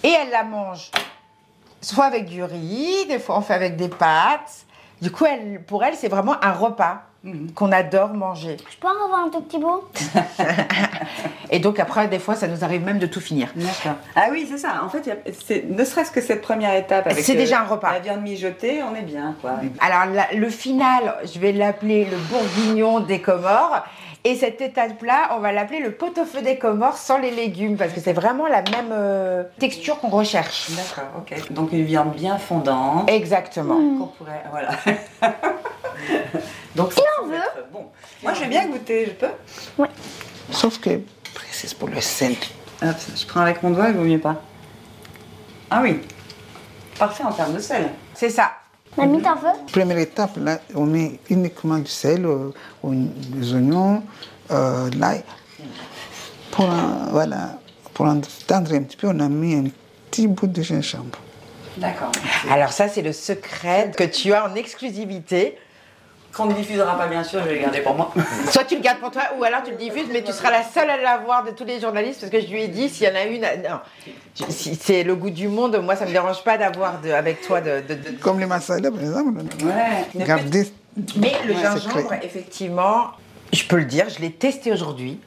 [0.03, 0.91] Et elle la mange
[1.81, 4.65] soit avec du riz, des fois on fait avec des pâtes.
[5.01, 7.03] Du coup, elle, pour elle, c'est vraiment un repas
[7.55, 8.57] qu'on adore manger.
[8.69, 9.81] Je peux en avoir un tout petit bout?
[11.51, 13.49] Et donc après, des fois, ça nous arrive même de tout finir.
[13.55, 13.97] D'accord.
[14.15, 14.81] Ah oui, c'est ça.
[14.83, 17.91] En fait, a- ne serait-ce que cette première étape avec C'est euh, déjà un repas.
[17.93, 19.51] La viande mijotée, on est bien, quoi.
[19.79, 23.83] Alors, la- le final, je vais l'appeler le bourguignon des Comores.
[24.25, 28.01] Et cette étape-là, on va l'appeler le pot-au-feu des Comores sans les légumes, parce que
[28.01, 30.69] c'est vraiment la même euh, texture qu'on recherche.
[30.71, 31.51] D'accord, ok.
[31.53, 33.09] Donc une viande bien fondante.
[33.09, 33.75] Exactement.
[33.75, 34.71] Qu'on pourrait, voilà.
[36.75, 37.85] Donc ça semble être bon.
[38.21, 39.87] Moi, je vais bien goûter, je peux?
[40.51, 40.99] Sauf que,
[41.33, 42.35] précise pour le sel.
[42.81, 44.35] Hop, je prends avec mon doigt, il vaut mieux pas.
[45.69, 46.01] Ah oui.
[46.97, 47.89] Parfait en termes de sel.
[48.13, 48.51] C'est ça.
[48.97, 52.49] Mamie, t'en veux Première étape, là, on met uniquement du sel, euh,
[52.83, 54.03] des oignons,
[54.51, 55.23] euh, l'ail.
[56.51, 57.59] Pour, en- voilà,
[57.93, 59.65] pour en tendre un petit peu, on a mis un
[60.09, 61.17] petit bout de gingembre.
[61.77, 62.11] D'accord.
[62.49, 65.57] Alors ça, c'est le secret que tu as en exclusivité.
[66.33, 68.11] Qu'on ne diffusera pas, bien sûr, je vais le garder pour moi.
[68.51, 70.63] Soit tu le gardes pour toi, ou alors tu le diffuses, mais tu seras la
[70.63, 73.11] seule à l'avoir de tous les journalistes, parce que je lui ai dit, s'il y
[73.11, 73.41] en a une...
[73.41, 77.41] Non, si c'est le goût du monde, moi, ça me dérange pas d'avoir de- avec
[77.41, 79.41] toi de- de- de, Comme les masala, par exemple.
[79.63, 80.23] Ouais.
[80.25, 80.71] Gardez.
[81.17, 83.07] Mais le Ouais, gingembre, effectivement,
[83.51, 85.19] je peux le dire, je l'ai testé aujourd'hui.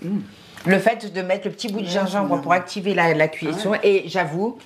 [0.65, 4.05] Le fait de mettre le petit bout de gingembre pour activer la, la cuisson, et
[4.07, 4.57] j'avoue,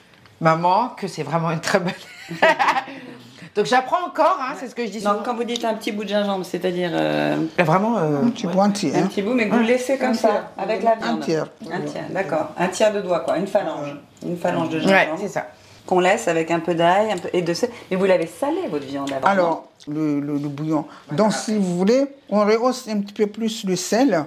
[0.41, 1.93] maman, que c'est vraiment une très bonne.
[3.57, 5.15] Donc j'apprends encore, hein, c'est ce que je dis souvent.
[5.15, 8.47] Donc quand vous dites un petit bout de gingembre, c'est-à-dire euh, Vraiment, euh, Un petit
[8.47, 8.95] bout entier.
[8.95, 9.07] un Hein.
[9.07, 11.21] petit bout, mais que vous le laissez comme ça, avec la viande.
[11.21, 11.47] Un tiers.
[11.73, 12.49] Un tiers, d'accord.
[12.59, 13.39] Un tiers de doigt, quoi.
[13.39, 13.97] Une phalange.
[14.25, 15.19] Une phalange de ouais, gingembre.
[15.21, 15.47] c'est ça.
[15.87, 17.71] Qu'on laisse avec un peu d'ail un peu, et de sel.
[17.91, 20.85] Mais vous l'avez salé, votre viande, avant Alors, le, le- le bouillon.
[21.13, 24.25] Donc, si vous voulez, on rehausse un petit peu plus le sel.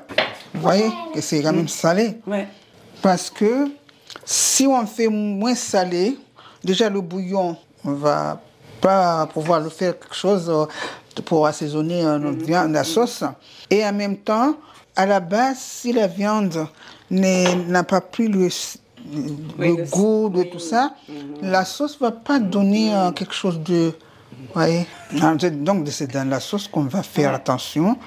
[0.53, 2.17] Vous voyez que c'est quand même salé.
[2.25, 2.47] Ouais.
[3.01, 3.67] Parce que
[4.25, 6.17] si on fait moins salé,
[6.63, 8.39] déjà le bouillon, on va
[8.79, 10.65] pas pouvoir le faire quelque chose euh,
[11.25, 13.23] pour assaisonner euh, notre viande, la sauce.
[13.69, 14.55] Et en même temps,
[14.95, 16.65] à la base, si la viande
[17.11, 18.47] n'a pas pris le,
[19.57, 20.49] Oui, goût de oui.
[20.51, 20.93] tout ça,
[21.41, 23.93] la sauce va pas donner euh, quelque chose de...
[24.53, 24.85] voyez.
[25.19, 27.97] Alors, c'est- Donc, c'est dans la sauce qu'on va faire attention,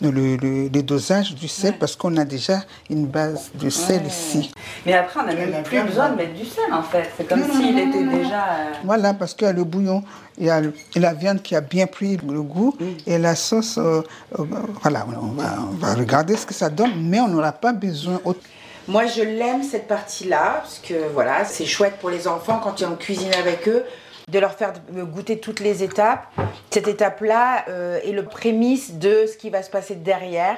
[0.00, 4.50] le, le, le dosage du sel, parce qu'on a déjà une base de sel ici.
[4.86, 7.10] Mais après, on n'a même plus besoin de mettre du sel, en fait.
[7.16, 8.44] C'est comme s'il était déjà...
[8.44, 10.02] euh, Voilà, parce qu'il y a le bouillon,
[10.38, 10.62] il y a
[10.96, 14.00] la viande qui a bien pris le goût, et la sauce, euh,
[14.38, 14.44] euh,
[14.82, 18.20] voilà, on va, on va regarder ce que ça donne, mais on n'aura pas besoin.
[18.24, 18.40] autre-
[18.88, 22.96] Moi, je l'aime cette partie-là, parce que voilà, c'est chouette pour les enfants quand on
[22.96, 23.84] cuisine avec eux,
[24.30, 26.26] de leur faire goûter toutes les étapes.
[26.70, 30.56] Cette étape-là euh, est le prémisse de ce qui va se passer derrière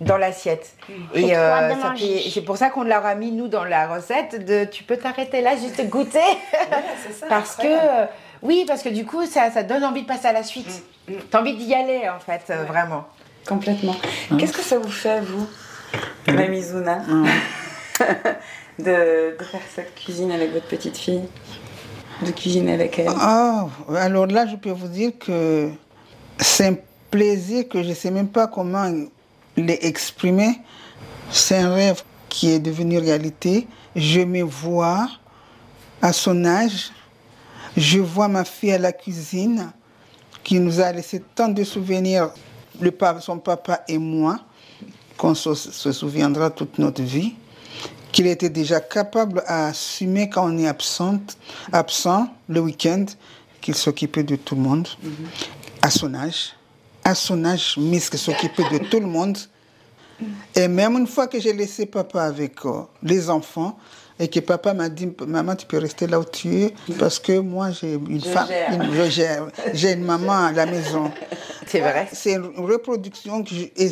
[0.00, 0.72] dans l'assiette.
[1.14, 4.44] Et euh, ça fait- c'est pour ça qu'on leur a mis, nous, dans la recette,
[4.44, 6.18] de tu peux t'arrêter là, juste goûter.
[7.28, 8.06] parce que, euh,
[8.42, 10.82] oui, parce que du coup, ça, ça donne envie de passer à la suite.
[11.30, 13.04] T'as envie d'y aller, en fait, euh, vraiment.
[13.46, 13.94] Complètement.
[14.38, 15.46] Qu'est-ce que ça vous fait, vous,
[16.26, 17.02] Mamie Zuna,
[18.78, 21.22] de, de faire cette cuisine avec votre petite fille?
[22.22, 25.70] De cuisiner avec elle Ah, alors là, je peux vous dire que
[26.38, 26.76] c'est un
[27.10, 28.90] plaisir que je ne sais même pas comment
[29.56, 30.60] l'exprimer.
[31.30, 33.66] C'est un rêve qui est devenu réalité.
[33.96, 35.08] Je me vois
[36.02, 36.90] à son âge.
[37.76, 39.72] Je vois ma fille à la cuisine
[40.44, 42.30] qui nous a laissé tant de souvenirs,
[42.80, 44.38] le son papa et moi,
[45.16, 45.54] qu'on se
[45.92, 47.34] souviendra toute notre vie,
[48.14, 51.36] qu'il était déjà capable à assumer quand on est absente,
[51.72, 53.04] absent le week-end,
[53.60, 54.88] qu'il s'occupait de tout le monde,
[55.82, 56.52] à son âge.
[57.02, 59.36] À son âge, Miss qui s'occupait de tout le monde.
[60.54, 63.76] Et même une fois que j'ai laissé papa avec euh, les enfants,
[64.16, 67.40] et que papa m'a dit, maman, tu peux rester là où tu es, parce que
[67.40, 68.72] moi, j'ai une femme, gère.
[68.72, 69.48] une- je gère.
[69.72, 71.10] J'ai une maman à la maison.
[71.66, 72.08] C'est vrai.
[72.12, 73.88] C'est une reproduction que je- et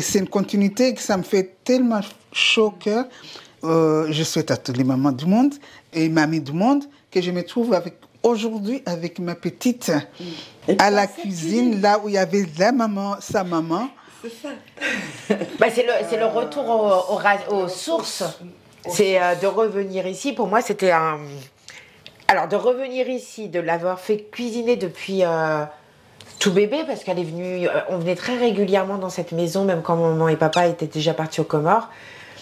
[0.00, 2.00] c'est une continuité que ça me fait tellement
[2.32, 3.04] chaud au cœur.
[3.64, 5.54] Euh, je souhaite à toutes les mamans du monde
[5.92, 7.94] et mamies du monde que je me trouve avec
[8.24, 9.92] aujourd'hui avec ma petite
[10.78, 13.88] à la cuisine, là où il y avait la maman, sa maman.
[15.58, 18.22] Bah, c'est le, c'est le retour au- au ra- aux sources.
[18.88, 20.32] C'est euh, de revenir ici.
[20.32, 21.18] Pour moi, c'était un.
[22.28, 25.64] Alors, de revenir ici, de l'avoir fait cuisiner depuis euh,
[26.38, 27.66] tout bébé, parce qu'elle est venue.
[27.68, 31.14] euh, on venait très régulièrement dans cette maison, même quand maman et papa étaient déjà
[31.14, 31.88] partis aux Comores.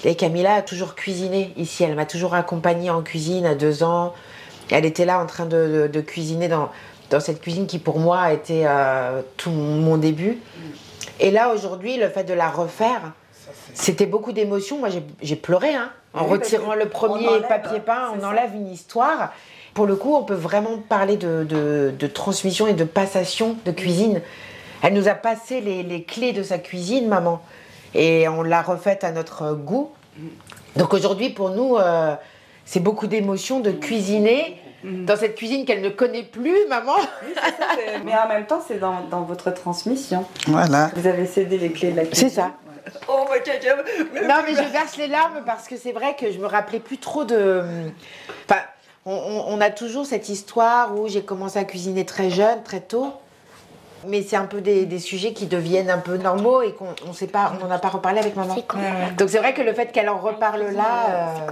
[0.04, 1.84] Et Camilla a toujours cuisiné ici.
[1.84, 4.14] Elle m'a toujours accompagnée en cuisine à deux ans.
[4.70, 6.70] Elle était là en train de, de- de cuisiner dans,
[7.10, 10.38] dans cette cuisine qui, pour moi, a été euh, tout mon début.
[11.18, 13.12] Et là, aujourd'hui, le fait de la refaire,
[13.74, 14.78] c'était beaucoup d'émotions.
[14.78, 14.88] Moi,
[15.22, 18.12] j'ai- pleuré hein, en Oui, retirant le premier enlève, papier peint.
[18.16, 18.28] On ça.
[18.28, 19.32] enlève une histoire.
[19.74, 23.70] Pour le coup, on peut vraiment parler de, de- de transmission et de passation de
[23.70, 24.22] cuisine.
[24.82, 27.42] Elle nous a passé les, les clés de sa cuisine, maman.
[27.94, 29.90] Et on l'a refaite à notre goût.
[30.76, 32.14] Donc aujourd'hui, pour nous, euh,
[32.64, 36.94] c'est beaucoup d'émotions de cuisiner dans cette cuisine qu'elle ne connaît plus, maman.
[38.04, 40.24] Mais en même temps, c'est dans, dans votre transmission.
[40.46, 40.90] Voilà.
[40.96, 42.28] Vous avez cédé les clés de la cuisine.
[42.28, 42.52] C'est ça.
[43.08, 43.76] Oh, bah, tiens, tiens.
[44.26, 46.96] Non, mais je verse les larmes parce que c'est vrai que je me rappelais plus
[46.96, 47.62] trop de.
[48.48, 48.60] Enfin,
[49.04, 52.80] on, on- on a toujours cette histoire où j'ai commencé à cuisiner très jeune, très
[52.80, 53.12] tôt.
[54.08, 57.12] Mais c'est un peu des, des sujets qui deviennent un peu normaux et qu'on on
[57.12, 58.54] sait pas, on n'en a pas reparlé avec maman.
[58.54, 58.78] C'est con.
[59.18, 61.50] Donc c'est vrai que le fait qu'elle en reparle là, euh,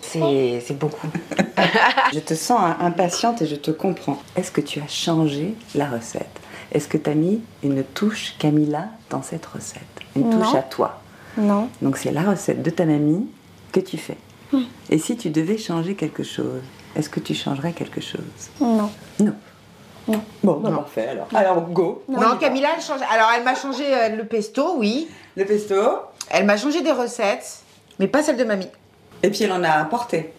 [0.00, 1.08] c'est c'est beaucoup.
[2.12, 4.18] Je te sens impatiente et je te comprends.
[4.36, 6.28] Est-ce que tu as changé la recette?
[6.72, 9.82] Est-ce que tu as mis une touche Camilla dans cette recette?
[10.14, 10.58] Une touche Non.
[10.58, 11.00] à toi?
[11.38, 11.68] Non.
[11.82, 13.26] Donc c'est la recette de ta mamie
[13.72, 14.16] que tu fais.
[14.90, 16.62] Et si tu devais changer quelque chose,
[16.94, 18.20] est-ce que tu changerais quelque chose?
[18.60, 18.90] Non.
[19.20, 19.34] Non.
[20.08, 20.22] Non.
[20.42, 21.28] Bon, bah, parfait alors.
[21.34, 22.04] Alors go.
[22.08, 23.00] Non, Camilla, elle change.
[23.10, 25.08] Alors elle m'a changé euh, le pesto, oui.
[25.36, 25.74] Le pesto.
[26.30, 27.60] Elle m'a changé des recettes,
[27.98, 28.70] mais pas celle de mamie.
[29.22, 30.32] Et puis elle en a apporté.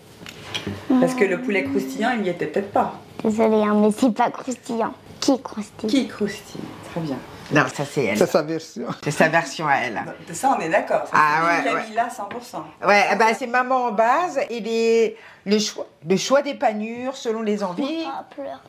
[1.00, 2.94] Parce que le poulet croustillant, il n'y était peut-être pas.
[3.24, 4.94] Désolée, hein, mais c'est pas croustillant.
[5.20, 7.18] Qui croustille Qui croustille Très bien.
[7.52, 8.18] Non, ça c'est elle.
[8.18, 8.88] C'est sa version.
[9.04, 10.02] C'est sa version à elle.
[10.28, 11.04] De ça, on est d'accord.
[11.14, 11.82] Ah ouais, ouais.
[11.82, 12.88] Camilla 100%.
[12.88, 17.42] Ouais, ben, c'est maman en base et les, le, choix, le choix des panures selon
[17.42, 18.06] les envies.
[18.06, 18.62] Ah, pleure.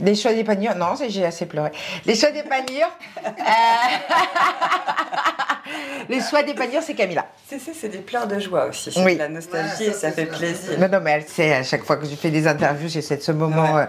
[0.00, 1.70] Les choix des panures, non, c'est- j'ai assez pleuré.
[2.06, 2.90] Les choix des panures.
[3.26, 3.28] euh,
[6.08, 7.26] les choix des panures, c'est Camilla.
[7.48, 8.90] C'est ça, c'est des pleurs de joie aussi.
[8.92, 9.14] C'est Oui.
[9.14, 10.78] de la nostalgie et ça fait plaisir.
[10.78, 13.22] Non, non, mais elle sait, à chaque fois que je fais des interviews, j'ai cette-
[13.22, 13.74] ce moment.
[13.74, 13.82] Ouais.
[13.82, 13.86] euh,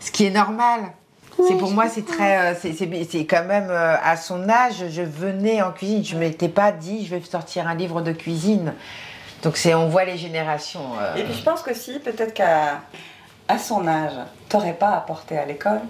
[0.00, 0.80] ce qui est normal.
[1.48, 5.60] C'est pour moi, c'est très, euh, c'est- quand même euh, à son âge, je venais
[5.60, 8.72] en cuisine, je m'étais pas dit, je vais sortir un livre de cuisine.
[9.42, 10.80] Donc c'est, on voit les générations.
[10.98, 12.80] euh, Et puis je pense qu'aussi, peut-être qu'à
[13.48, 14.12] à son âge,
[14.48, 15.80] t'aurais pas apporté à l'école?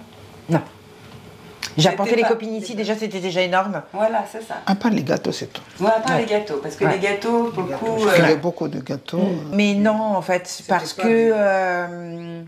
[1.77, 3.83] J'apportais C'était les pas- copines ici, déjà c'était déjà énorme.
[3.93, 4.55] Voilà, c'est ça.
[4.65, 5.61] À part les gâteaux, c'est tout.
[5.77, 6.21] Voilà, pas Ouais.
[6.21, 6.93] les gâteaux, parce que Ouais.
[6.93, 7.99] les gâteaux, beaucoup.
[7.99, 9.21] Je euh, faisais beaucoup de gâteaux.
[9.51, 12.41] Mais non, en fait, parce que euh,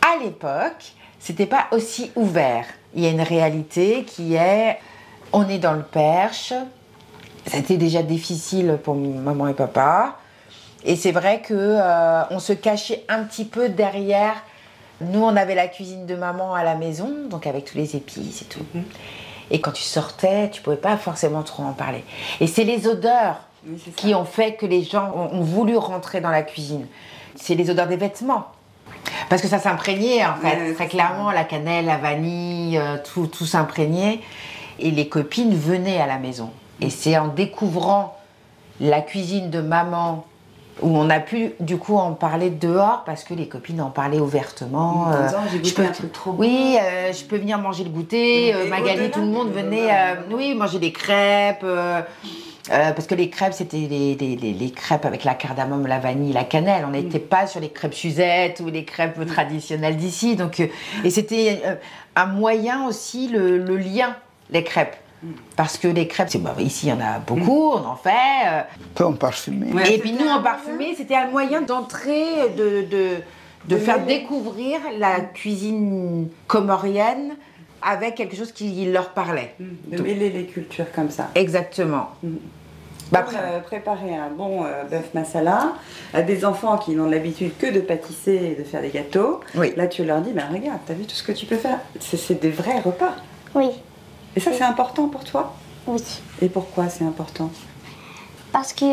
[0.00, 2.66] à l'époque, c'était pas aussi ouvert.
[2.94, 4.78] Il y a une réalité qui est,
[5.32, 6.52] on est dans le Perche.
[7.48, 10.18] C'était déjà difficile pour maman et papa.
[10.86, 14.34] Et c'est vrai que euh, on se cachait un petit peu derrière.
[15.00, 18.42] Nous, on avait la cuisine de maman à la maison, donc avec tous les épices
[18.42, 18.64] et tout.
[19.50, 22.04] Et quand tu sortais, tu pouvais pas forcément trop en parler.
[22.40, 26.20] Et c'est les odeurs oui, qui ont fait que les gens ont, ont voulu rentrer
[26.20, 26.86] dans la cuisine.
[27.34, 28.46] C'est les odeurs des vêtements.
[29.28, 33.44] Parce que ça s'imprégnait, en fait, très clairement, la cannelle, la vanille, euh, tout, tout
[33.44, 34.20] s'imprégnait.
[34.78, 36.50] Et les copines venaient à la maison.
[36.80, 38.16] Et c'est en découvrant
[38.80, 40.24] la cuisine de maman,
[40.82, 44.20] où on a pu du coup en parler dehors, parce que les copines en parlaient
[44.20, 45.04] ouvertement.
[45.08, 46.34] En euh, je goûté peux- un truc trop.
[46.38, 48.54] Oui, euh, je peux venir manger le goûter.
[48.54, 49.88] euh, Magali, tout le monde venait,
[50.30, 51.64] oui, manger des crêpes.
[52.68, 56.32] parce que les crêpes, c'était les, les- les- les crêpes avec la cardamome, la vanille,
[56.32, 56.84] la cannelle.
[56.86, 60.34] On n'était pas sur les crêpes Suzette ou les crêpes traditionnelles d'ici.
[60.36, 61.60] Donc, et c'était
[62.16, 64.16] un moyen aussi, le, le lien,
[64.50, 64.96] les crêpes.
[65.56, 68.66] Parce que les crêpes, bah, ici, il y en a beaucoup, on en fait.
[68.94, 69.72] Peu en parfumé.
[69.72, 73.08] Ouais, et puis nous, en parfumé, c'était un moyen d'entrer, de, de,
[73.68, 77.34] de faire découvrir la cuisine comorienne
[77.82, 79.54] avec quelque chose qui leur parlait.
[79.58, 81.30] De mêler les cultures comme ça.
[81.34, 82.10] Exactement.
[82.22, 82.38] Mhm.
[83.12, 85.74] Bah, après- euh, préparer un bon euh, bœuf masala
[86.12, 89.40] à des enfants qui n'ont l'habitude que de pâtisser et de faire des gâteaux.
[89.54, 89.72] Oui.
[89.76, 91.78] Là, tu leur dis, ben regarde, t'as vu tout ce que tu peux faire?
[92.00, 93.14] C'est des vrais repas.
[93.54, 93.70] Oui.
[94.36, 95.54] Et ça, c'est important pour toi?
[95.86, 96.02] Oui.
[96.42, 97.50] Et pourquoi c'est important?
[98.52, 98.84] Parce que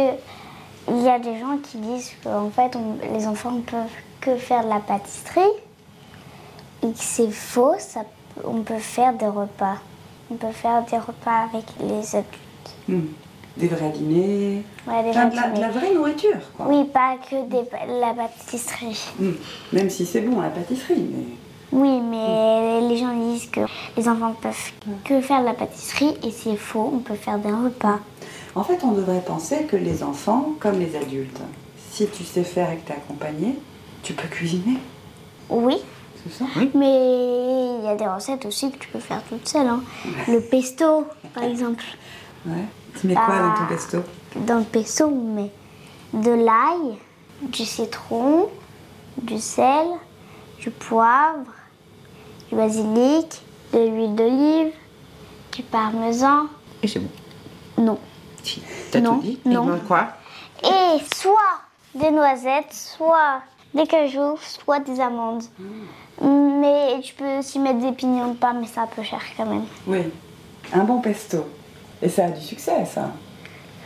[0.89, 3.89] il y a des gens qui disent qu'en fait, on- les enfants ne peuvent
[4.21, 5.41] que faire de la pâtisserie
[6.81, 7.73] et que c'est faux.
[7.79, 8.01] Ça,
[8.45, 9.77] on peut faire des repas.
[10.31, 12.75] On peut faire des repas avec les adultes.
[12.87, 13.01] Hmm.
[13.57, 16.65] Des vrais dîners Ouais, des Enfin, de, la, de vraie nourriture, quoi.
[16.69, 17.63] Oui, pas que de
[18.01, 18.99] la pâtisserie.
[19.19, 19.33] Hmm.
[19.73, 21.25] Même si c'est bon, la pâtisserie, mais...
[21.75, 23.61] Oui, mais les gens disent que
[23.97, 24.71] les enfants peuvent
[25.03, 26.91] que faire de la pâtisserie et c'est faux.
[26.93, 27.99] On peut faire des repas.
[28.55, 31.39] En fait, on devrait penser que les enfants, comme les adultes,
[31.91, 33.57] si tu sais faire et que t'es accompagné,
[34.03, 34.77] tu peux cuisiner,
[35.49, 35.77] Oui,
[36.23, 36.45] c'est ça?
[36.75, 39.67] Mais il y a des recettes aussi que tu peux faire toute seule.
[39.67, 39.81] hein.
[40.27, 41.83] Le pesto, par exemple.
[42.45, 42.65] Ouais.
[42.99, 43.69] Tu mets quoi dans ton Ah.
[43.69, 43.97] pesto?
[44.35, 45.51] Dans le pesto, on met
[46.13, 46.97] de l'ail,
[47.41, 48.47] du citron,
[49.21, 49.87] du sel,
[50.59, 51.45] du poivre,
[52.53, 53.41] du basilic,
[53.73, 54.73] de l'huile d'olive,
[55.53, 56.47] du parmesan.
[56.81, 57.09] Et c'est bon.
[57.77, 57.97] Non.
[58.43, 58.61] Si,
[58.91, 59.65] T'as Non, tout dit Il non.
[59.65, 60.09] manque quoi
[60.63, 61.61] Et soit
[61.95, 63.41] des noisettes, soit
[63.73, 65.43] des cajous, soit des amandes.
[66.21, 69.45] Mais tu peux aussi mettre des pignons de pain, mais c'est un peu cher quand
[69.45, 69.65] même.
[69.87, 70.03] Oui.
[70.73, 71.45] Un bon pesto.
[72.01, 73.09] Et ça a du succès, ça.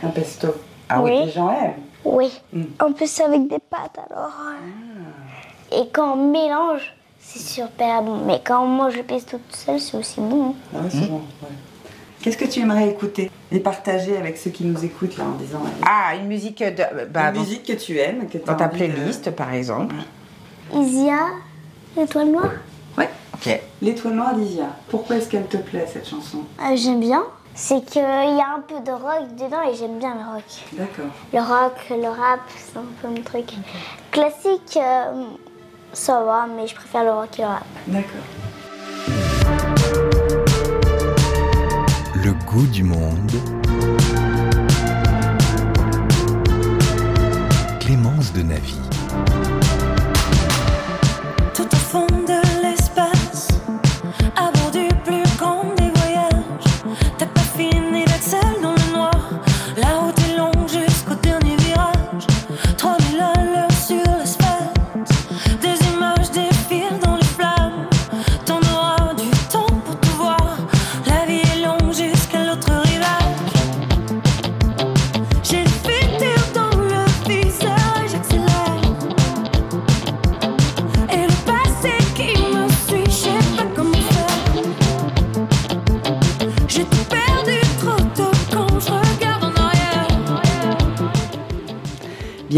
[0.02, 0.48] Un pesto.
[0.88, 1.24] Ah oui.
[1.24, 1.74] Les gens aiment.
[2.04, 2.30] Oui.
[2.52, 2.64] Mm.
[2.80, 4.32] En plus avec des pâtes alors.
[5.72, 6.94] Et quand on mélange,
[7.30, 8.18] c'est super bon.
[8.26, 10.54] Mais quand on mange le pesto tout seul, c'est aussi bon.
[10.74, 11.16] Ah ouais, c'est bon.
[11.42, 11.48] ouais.
[12.20, 15.60] Qu'est-ce que tu aimerais écouter et partager avec ceux qui nous écoutent là en disant
[15.86, 17.06] Ah, une musique de.
[17.10, 19.94] Bah, une dans, musique que tu aimes, que dans ta de- playlist, par exemple.
[20.74, 21.18] Isia,
[21.96, 22.50] l'étoile noire.
[22.96, 23.08] Ouais.
[23.34, 23.60] Ok.
[23.82, 24.66] L'étoile noire d'Isia.
[24.88, 26.38] Pourquoi est-ce qu'elle te plaît cette chanson?
[26.60, 27.22] Euh, j'aime bien.
[27.54, 30.44] C'est qu'il y a un peu de rock dedans et j'aime bien le rock.
[30.72, 31.12] D'accord.
[31.32, 33.52] Le rock, le rap, c'est un peu mon truc.
[34.12, 35.24] Classique, euh,
[35.92, 37.64] ça va, mais je préfère le rock et le rap.
[37.86, 38.06] D'accord.
[42.14, 43.32] Le goût du monde.
[47.80, 48.87] Clémence de Navy.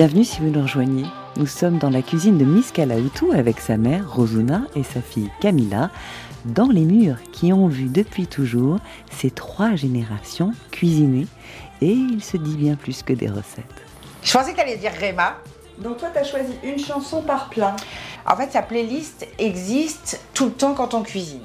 [0.00, 1.04] Bienvenue si vous nous rejoignez.
[1.36, 5.30] Nous sommes dans la cuisine de Miss Kalaoutou avec sa mère Rosuna et sa fille
[5.42, 5.90] Camilla,
[6.46, 8.78] dans les murs qui ont vu depuis toujours
[9.12, 11.26] ces trois générations cuisiner
[11.82, 13.66] et il se dit bien plus que des recettes.
[14.22, 15.36] Je pensais que t'allais dire Réma.
[15.76, 17.76] Donc toi tu as choisi une chanson par plat.
[18.26, 21.42] En fait, sa playlist existe tout le temps quand on cuisine.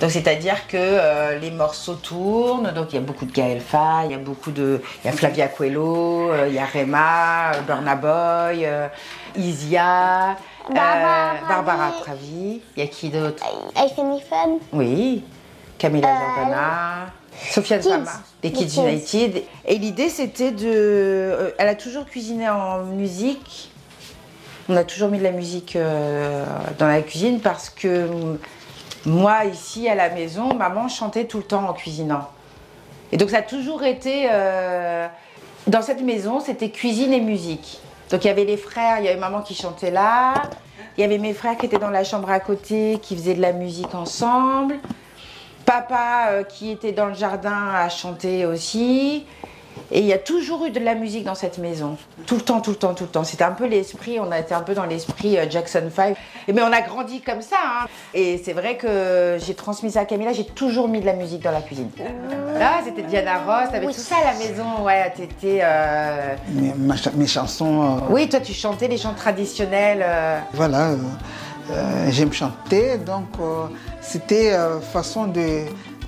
[0.00, 4.06] Donc c'est-à-dire que euh, les morceaux tournent, donc il y a beaucoup de Gaël Faye,
[4.06, 4.80] il y a beaucoup de...
[5.02, 8.88] Il y a Flavia Coelho, euh, il y a Rema, euh, Burna Boy, euh,
[9.36, 10.36] Isia,
[10.68, 11.34] Barbara.
[11.48, 13.42] Barbara Pravi, il y a qui d'autre?
[14.28, 14.58] Fun.
[14.72, 15.22] Oui,
[15.78, 17.06] Camilla Euh, Jordana,
[17.50, 17.80] Sophia.
[17.80, 18.10] Zama,
[18.42, 18.80] des Kids Kids.
[18.80, 19.42] United.
[19.66, 21.54] Et l'idée c'était de...
[21.58, 23.70] elle a toujours cuisiné en musique.
[24.68, 25.76] On a toujours mis de la musique
[26.78, 28.38] dans la cuisine parce que mm,
[29.06, 32.28] moi, ici à la maison, maman chantait tout le temps en cuisinant.
[33.12, 34.28] Et donc ça a toujours été...
[34.30, 35.06] euh,
[35.66, 37.80] dans cette maison, c'était cuisine et musique.
[38.10, 40.34] Donc il y avait les frères, il y avait maman qui chantait là,
[40.96, 43.40] il y avait mes frères qui étaient dans la chambre à côté, qui faisaient de
[43.40, 44.76] la musique ensemble.
[45.64, 49.24] Papa euh, qui était dans le jardin a chanté aussi.
[49.90, 51.96] Et il y a toujours eu de la musique dans cette maison.
[52.26, 53.24] Tout le temps, tout le temps, tout le temps.
[53.24, 56.16] C'était un peu l'esprit, on a été un peu dans l'esprit euh, Jackson 5.
[56.48, 57.56] Et Mais on a grandi comme ça.
[57.82, 57.86] hein.
[58.14, 61.42] Et c'est vrai que j'ai transmis ça à Camilla, j'ai toujours mis de la musique
[61.42, 61.90] dans la cuisine.
[62.58, 64.84] Là, c'était Diana Ross, t'avais tout ça à la maison.
[64.84, 65.60] Ouais, t'étais.
[65.62, 66.34] euh,
[67.14, 70.00] Mes, chansons, euh, Oui, toi, tu chantais les chants traditionnels.
[70.02, 70.90] euh, voilà,
[72.10, 73.26] j'aime chanter, donc
[74.00, 74.56] c'était
[74.92, 75.64] façon de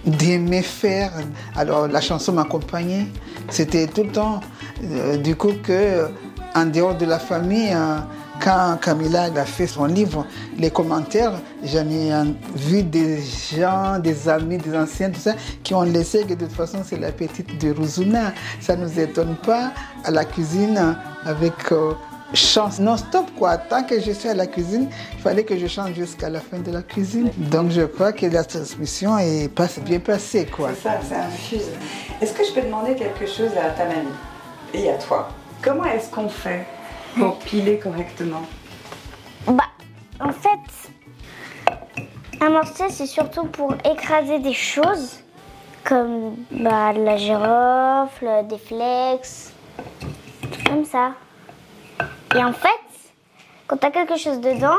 [0.07, 1.12] d'aimer faire.
[1.54, 3.07] Alors la chanson m'accompagnait.
[3.48, 4.40] C'était tout le temps,
[4.84, 6.09] euh, du coup que
[6.54, 7.98] en dehors de la famille, euh,
[8.42, 10.26] quand Camilla a fait son livre,
[10.59, 11.32] les commentaires,
[11.62, 16.22] j'en ai euh, vu des gens, des amis, des anciens, tout ça, qui ont laissé
[16.22, 18.32] que de toute façon c'est la petite de Rosuna.
[18.61, 19.72] Ça ne nous étonne pas
[20.04, 21.92] à la cuisine avec euh,
[22.34, 23.56] chante non-stop quoi.
[23.56, 26.58] Tant que je suis à la cuisine, il fallait que je chante jusqu'à la fin
[26.58, 27.30] de la cuisine.
[27.36, 30.70] Donc je crois que la transmission est pas bien passée quoi.
[30.74, 31.68] C'est ça, ça infuse.
[32.20, 34.08] Est-ce que je peux demander quelque chose à ta mamie
[34.74, 35.28] et à toi?
[35.62, 36.66] Comment est-ce qu'on fait
[37.16, 38.42] pour piler correctement?
[39.46, 39.64] Bah,
[40.20, 41.72] en fait,
[42.40, 45.20] un mortier, c'est surtout pour écraser des choses
[45.84, 49.52] comme bah, de la girofle, des flex,
[50.66, 51.12] comme ça.
[52.34, 52.68] Et en fait,
[53.66, 54.78] quand tu as quelque chose dedans,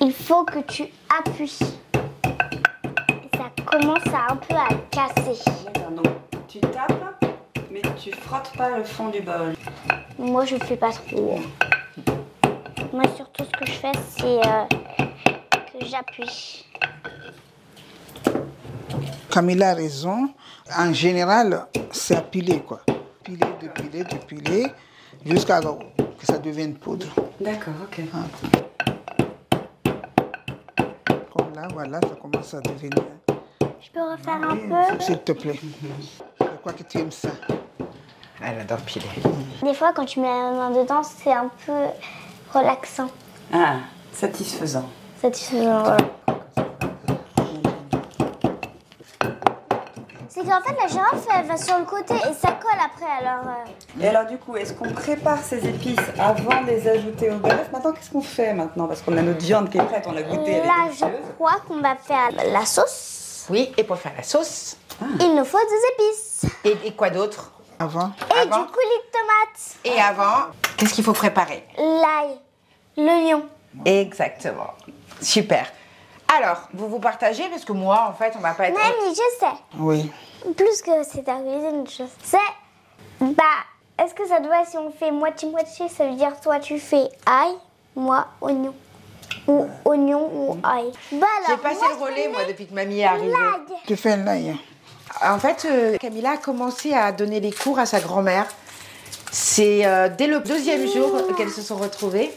[0.00, 0.84] il faut que tu
[1.18, 1.58] appuies.
[1.94, 5.42] Et ça commence à un peu à casser.
[5.96, 6.06] Donc
[6.48, 7.24] tu tapes,
[7.70, 9.54] mais tu frottes pas le fond du bol.
[10.18, 11.40] Moi, je fais pas trop.
[12.92, 14.64] Moi, surtout, ce que je fais, c'est euh,
[15.72, 16.66] que j'appuie.
[19.30, 20.28] Camilla a raison.
[20.76, 22.80] En général, c'est à piler quoi.
[23.24, 24.66] Piler, de piler, de piler,
[25.24, 27.06] jusqu'à que ça devienne poudre.
[27.40, 28.00] D'accord, ok.
[31.34, 32.90] Comme là, voilà, ça commence à devenir.
[33.80, 34.56] Je peux refaire un
[34.96, 35.00] peu?
[35.02, 35.58] S'il te plaît.
[36.40, 37.30] Je crois que tu aimes ça.
[38.44, 39.06] Elle adore piler.
[39.62, 41.72] Des fois, quand tu mets la main dedans, c'est un peu
[42.52, 43.08] relaxant,
[43.52, 43.76] Ah,
[44.12, 44.88] satisfaisant.
[45.20, 45.82] satisfaisant.
[45.82, 45.96] voilà.
[50.34, 53.04] C'est qu'en fait, la girafe, elle va sur le côté et ça colle après.
[53.20, 57.30] Alors, euh, Et alors du coup, est-ce qu'on prépare ces épices avant de les ajouter
[57.30, 57.68] au bœuf?
[57.70, 58.86] Maintenant, qu'est-ce qu'on fait maintenant?
[58.86, 61.04] Parce qu'on a notre viande qui est prête, on l'a goûtée, elle là, je
[61.34, 63.46] crois qu'on va faire la sauce.
[63.50, 64.76] Oui, et pour faire la sauce.
[65.20, 67.52] Il nous faut des épices Et, et quoi d'autre?
[67.78, 70.46] Avant, et Avant du coulis de tomates, Et avant,
[70.78, 71.66] qu'est-ce qu'il faut préparer?
[71.76, 72.38] L'ail,
[72.96, 73.44] l'oignon.
[73.84, 74.70] Exactement.
[75.20, 75.66] Super.
[76.36, 78.74] Alors, vous vous partagez parce que moi, en fait, on va pas être.
[78.74, 79.52] Mamie, je sais.
[79.78, 80.10] oui.
[80.56, 82.38] Plus que c'est ta cuisine, je sais.
[83.20, 83.44] Bah,
[84.02, 87.52] est-ce que ça doit, si on fait moitié-moitié, ça veut dire toi tu fais ail,
[87.94, 88.74] moi oignon.
[89.46, 90.90] Ou oignon ou ail.
[91.12, 93.32] Bah J'ai passé moi, le relais, moi, depuis que mamie est arrivée.
[93.86, 94.56] Tu fais l'ail.
[95.22, 98.46] En fait, euh, Camilla a commencé à donner les cours à sa grand-mère.
[99.30, 102.32] C'est euh, dès le deuxième jour qu'elles se sont retrouvées.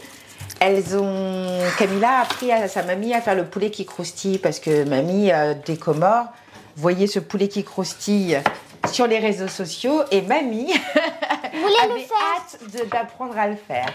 [0.60, 1.60] Elles ont.
[1.78, 5.32] Camilla a appris à sa mamie à faire le poulet qui croustille parce que mamie
[5.32, 6.28] euh, des Comores
[6.78, 8.40] voyait ce poulet qui croustille
[8.92, 10.74] sur les réseaux sociaux et mamie
[11.84, 13.88] avait faire hâte d'apprendre à le faire.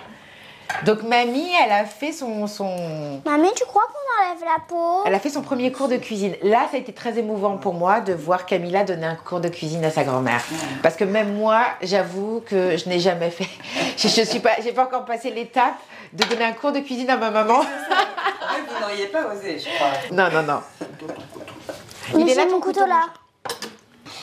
[0.84, 5.02] Donc mamie, elle a fait son, son, Mamie, tu crois qu'on enlève la peau?
[5.04, 6.34] Elle a fait son premier cours de cuisine.
[6.42, 9.48] Là, ça a été très émouvant pour moi de voir Camilla donner un cours de
[9.48, 10.42] cuisine à sa grand-mère.
[10.82, 13.48] Parce que même moi, j'avoue que je n'ai jamais fait.
[13.96, 15.74] Je, je suis pas, j'ai pas encore passé l'étape
[16.12, 17.61] de donner un cours de cuisine à ma maman.
[17.61, 19.92] Vous n'auriez pas osé, je crois.
[20.12, 20.61] Non, non, non.
[22.14, 23.06] Mais Il est là, j'ai ton mon couteau couteau là.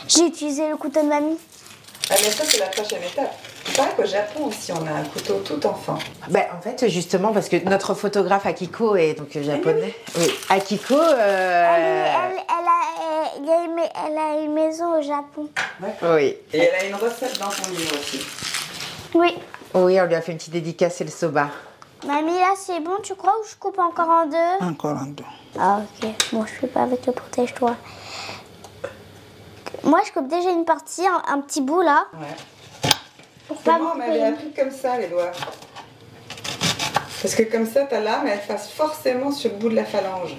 [0.07, 1.38] J'ai utilisé le couteau de mamie.
[2.09, 3.33] Ah, mais ça, c'est la prochaine étape.
[3.75, 5.97] Paraît qu'au Japon aussi, on a un couteau tout enfant.
[6.29, 9.93] Ben, en fait, justement, parce que notre photographe Akiko est donc japonais.
[10.17, 10.95] Oui, Akiko.
[10.95, 12.79] euh, Elle, est- elle, elle a,
[13.35, 15.49] elle, il y a une mai- elle a une maison au Japon.
[16.01, 16.38] Oui.
[16.53, 18.25] Et elle a une recette dans son livre aussi.
[19.13, 19.35] Oui.
[19.73, 21.49] Oui, on lui a fait une petite dédicace, c'est le soba.
[22.06, 25.24] Mamie, là c'est bon, tu crois, ou je coupe encore en deux Encore en deux.
[25.60, 27.76] Ah ok, moi je fais pas avec le protège-toi.
[29.84, 32.06] Moi je coupe déjà une partie, un, un petit bout là.
[32.14, 32.89] Ouais.
[33.48, 35.32] Pour pas Moi, on me m'avait appris comme ça, les doigts.
[37.22, 40.36] Parce que comme ça, ta lame, elle passe forcément sur le bout de la phalange.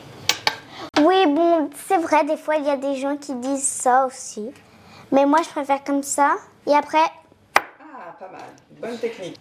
[1.00, 4.50] Oui, bon, c'est vrai, des fois il y a des gens qui disent ça aussi.
[5.10, 6.36] Mais moi je préfère comme ça.
[6.66, 6.98] Et après,
[7.56, 8.42] Ah, pas mal.
[8.80, 9.38] Bonne technique.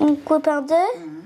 [0.00, 0.74] on coupe en deux.
[0.94, 1.21] Tu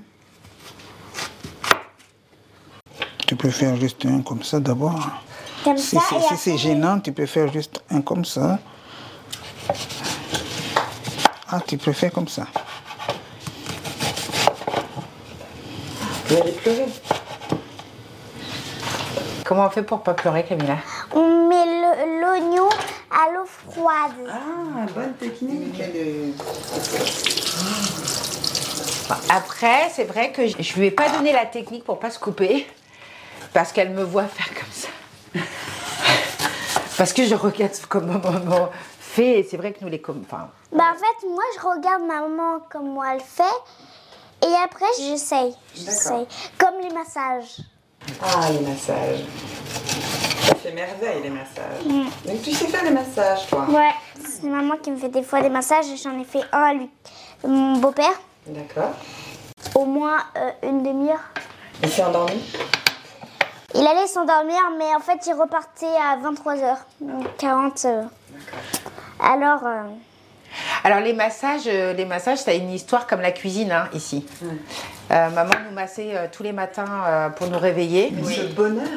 [3.37, 4.99] peux faire juste un comme ça d'abord.
[5.63, 6.01] Comme Si ça.
[6.29, 8.59] si c'est gênant, tu peux faire juste un comme ça.
[11.49, 12.45] Ah, tu préfères comme ça.
[16.27, 16.85] Vous allez pleurer.
[19.45, 20.77] Comment on fait pour pas pleurer, Camilla?
[21.13, 21.65] On met
[22.19, 22.67] l'oignon
[23.09, 24.11] à l'eau froide.
[24.29, 25.81] Ah, bonne technique.
[29.29, 32.67] Après, c'est vrai que je lui ai pas donné la technique pour pas se couper,
[33.57, 34.87] parce qu'elle me voit faire comme ça.
[36.95, 40.83] parce que je regarde comment maman fait, et c'est vrai que nous les enfin, Bah
[40.91, 43.43] en fait, moi je regarde ma maman comme moi elle fait.
[44.43, 45.55] Et après, j'essaye.
[45.73, 46.27] J'essaye.
[46.59, 47.61] Comme les massages.
[48.21, 49.25] Ah, les massages.
[50.45, 51.83] Ça fait merveille, les massages.
[52.25, 53.89] Donc, tu sais faire les massages, toi Ouais,
[54.23, 56.73] c'est maman qui me fait des fois des massages et j'en ai fait un à
[56.75, 56.91] lui,
[57.43, 58.91] mon beau-père, D'accord.
[59.73, 61.23] au moins euh, une demi-heure.
[61.81, 62.39] Il s'est endormi?
[63.77, 67.85] Il allait s'endormir, mais en fait il repartait à 23h, donc 40.
[67.85, 68.03] euh.
[69.19, 69.83] Alors, euh,
[70.83, 74.25] Alors les massages, euh, les massages, ça a une histoire comme la cuisine hein, ici.
[75.11, 78.13] Euh, maman nous massait euh, tous les matins euh, pour nous réveiller.
[78.25, 78.87] Ce bonheur.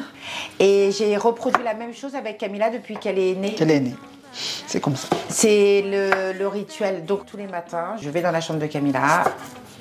[0.59, 3.53] Et j'ai reproduit la même chose avec Camilla depuis qu'elle est née.
[3.55, 3.95] Qu'elle est née.
[4.33, 5.07] C'est comme ça.
[5.29, 7.05] C'est le, le rituel.
[7.05, 9.23] Donc tous les matins, je vais dans la chambre de Camilla.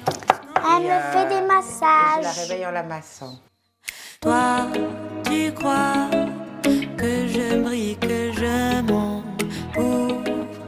[0.07, 2.39] Elle Et, me fait des Je la massages.
[2.49, 3.35] réveille en la massant.
[4.25, 4.67] Toi,
[5.25, 6.11] tu crois
[6.99, 9.25] que je brille, que je monte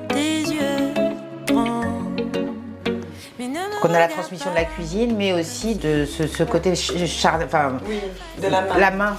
[0.09, 0.94] tes yeux
[3.38, 6.74] me Donc on a la transmission de la cuisine, mais aussi de ce, ce côté
[6.74, 8.00] ch- char- enfin, Oui,
[8.42, 8.78] de la main.
[8.78, 9.16] la main.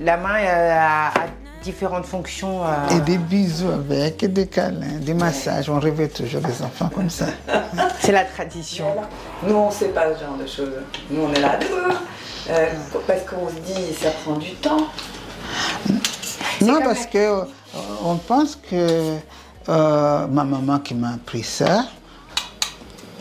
[0.00, 1.26] La main euh, a, a
[1.64, 2.64] différentes fonctions.
[2.64, 5.68] euh, Et des bisous avec, et des câlins, des massages.
[5.68, 7.26] On réveille toujours les enfants comme ça.
[7.98, 8.94] C'est la tradition.
[9.42, 10.70] Nous, on ne sait pas ce genre de choses.
[11.10, 11.58] Nous, on est là,
[12.48, 12.68] euh,
[13.06, 14.88] parce qu'on se dit, ça prend du temps.
[16.60, 17.44] Non, parce que euh,
[18.04, 19.16] on pense que
[19.68, 21.86] euh, ma maman qui m'a appris ça,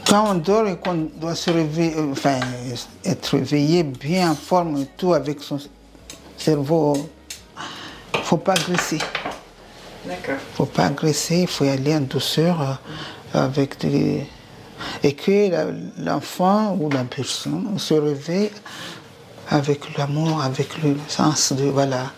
[0.07, 2.39] quand on dort et qu'on doit se réveiller, enfin,
[3.03, 5.59] être réveillé bien en forme et tout avec son
[6.37, 6.95] cerveau,
[8.23, 8.99] faut pas agresser.
[10.05, 10.35] D'accord.
[10.53, 12.79] faut pas agresser, il faut y aller en douceur
[13.33, 14.27] avec des...
[15.03, 15.49] Et que
[15.97, 18.51] l'enfant ou la personne se réveille
[19.49, 21.65] avec l'amour, avec le sens de...
[21.65, 22.11] Voilà,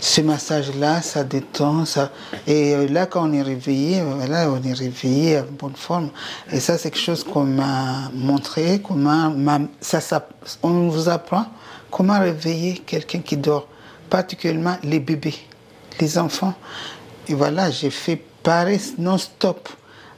[0.00, 2.10] ce massage-là, ça détend, ça...
[2.46, 6.10] Et euh, là, quand on est réveillé, euh, voilà, on est réveillé en bonne forme.
[6.52, 9.34] Et ça, c'est quelque chose qu'on m'a montré, comment...
[9.80, 10.28] Ça, ça,
[10.62, 11.46] on vous apprend
[11.90, 13.68] comment réveiller quelqu'un qui dort,
[14.10, 15.36] particulièrement les bébés,
[16.00, 16.54] les enfants.
[17.28, 19.68] Et voilà, j'ai fait pareil non-stop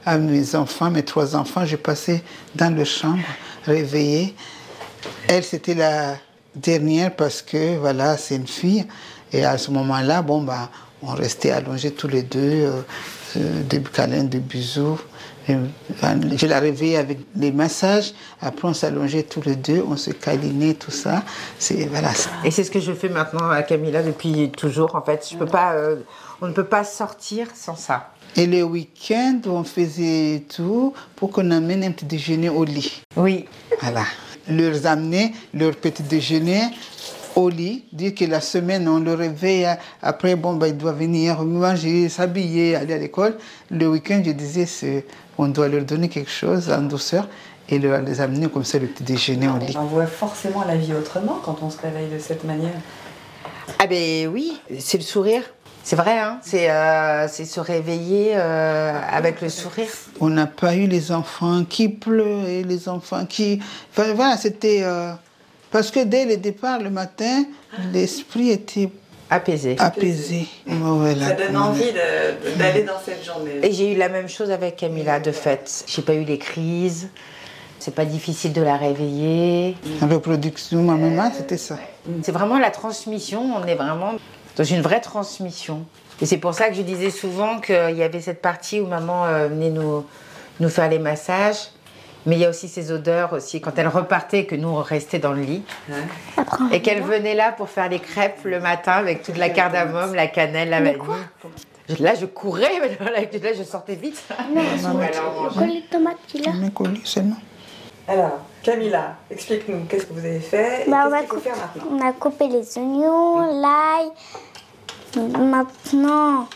[0.05, 1.65] à mes enfants, mes trois enfants.
[1.65, 2.23] J'ai passé
[2.55, 3.23] dans leur chambre,
[3.65, 4.35] réveillée.
[5.27, 6.15] Elle, c'était la
[6.57, 8.85] dernière parce que, voilà, c'est une fille.
[9.33, 10.69] Et à ce moment-là, bon, bah,
[11.01, 12.81] on restait allongés tous les deux, euh,
[13.37, 14.99] euh, des câlins, des bisous.
[15.49, 18.13] Et, euh, je la réveillais avec les massages.
[18.41, 21.23] Après, on s'allongeait tous les deux, on se câlinait, tout ça.
[21.59, 22.29] C'est, voilà, ça.
[22.43, 24.95] Et c'est ce que je fais maintenant à Camilla depuis toujours.
[24.95, 25.97] En fait, je peux pas, euh,
[26.41, 28.11] on ne peut pas sortir sans ça.
[28.35, 33.01] Et le week-end, on faisait tout pour qu'on amène un petit déjeuner au lit.
[33.15, 33.45] Oui.
[33.81, 34.03] Voilà.
[34.49, 36.61] Leur amener leur petit déjeuner
[37.35, 39.67] au lit, dire que la semaine, on le réveille.
[40.01, 43.37] Après, bon, bah, il doit venir manger, s'habiller, aller à l'école.
[43.69, 45.05] Le week-end, je disais,
[45.37, 47.27] on doit leur donner quelque chose en douceur
[47.69, 49.75] et leur, les amener comme ça, le petit déjeuner au lit.
[49.77, 52.73] On voit forcément la vie autrement quand on se réveille de cette manière.
[53.79, 55.43] Ah ben oui, c'est le sourire.
[55.87, 59.87] C'est vrai, hein c'est euh, c'est se réveiller euh, avec le sourire.
[60.19, 63.61] On n'a pas eu les enfants qui pleuraient, les enfants qui...
[63.91, 64.81] Enfin, voilà, c'était...
[64.83, 65.13] euh,
[65.71, 67.45] Parce que dès le départ, le matin,
[67.93, 68.89] l'esprit était
[69.29, 69.77] Apaisé.
[69.79, 70.47] apaisé.
[70.65, 71.27] Voilà.
[71.27, 73.59] Ça donne envie de- d'aller dans cette journée.
[73.63, 75.85] Et j'ai eu la même chose avec Camilla, de fait.
[75.87, 77.07] J'ai pas eu les crises.
[77.79, 79.77] C'est pas difficile de la réveiller.
[80.01, 81.77] La reproduction, ma maman, c'était ça.
[82.23, 83.41] C'est vraiment la transmission.
[83.55, 84.15] On est vraiment
[84.57, 85.85] dans une vraie transmission.
[86.21, 89.25] Et c'est pour ça que je disais souvent qu'il y avait cette partie où maman
[89.25, 90.03] euh, venait nous,
[90.59, 91.69] nous faire les massages.
[92.25, 95.19] Mais il y a aussi ces odeurs aussi, quand elle repartait, que nous on restait
[95.19, 95.63] dans le lit.
[96.73, 100.27] Et qu'elle venait là pour faire les crêpes le matin avec toute la cardamome, la
[100.27, 100.97] cannelle, la vanille.
[101.99, 104.21] Là, je courais, mais là, je sortais vite.
[104.53, 107.37] Le collier de tomate, tu l'as Mais connu seulement.
[108.09, 111.83] Alors, Camilla, explique-nous, qu'est-ce que vous avez fait et Bah, qu'est-ce qu'il faut faire maintenant
[111.91, 114.09] on a coupé les oignons, l'ail.
[115.17, 116.47] Maintenant,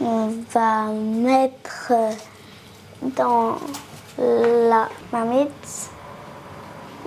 [0.00, 1.92] on va mettre
[3.16, 3.56] dans
[4.18, 5.90] la marmite.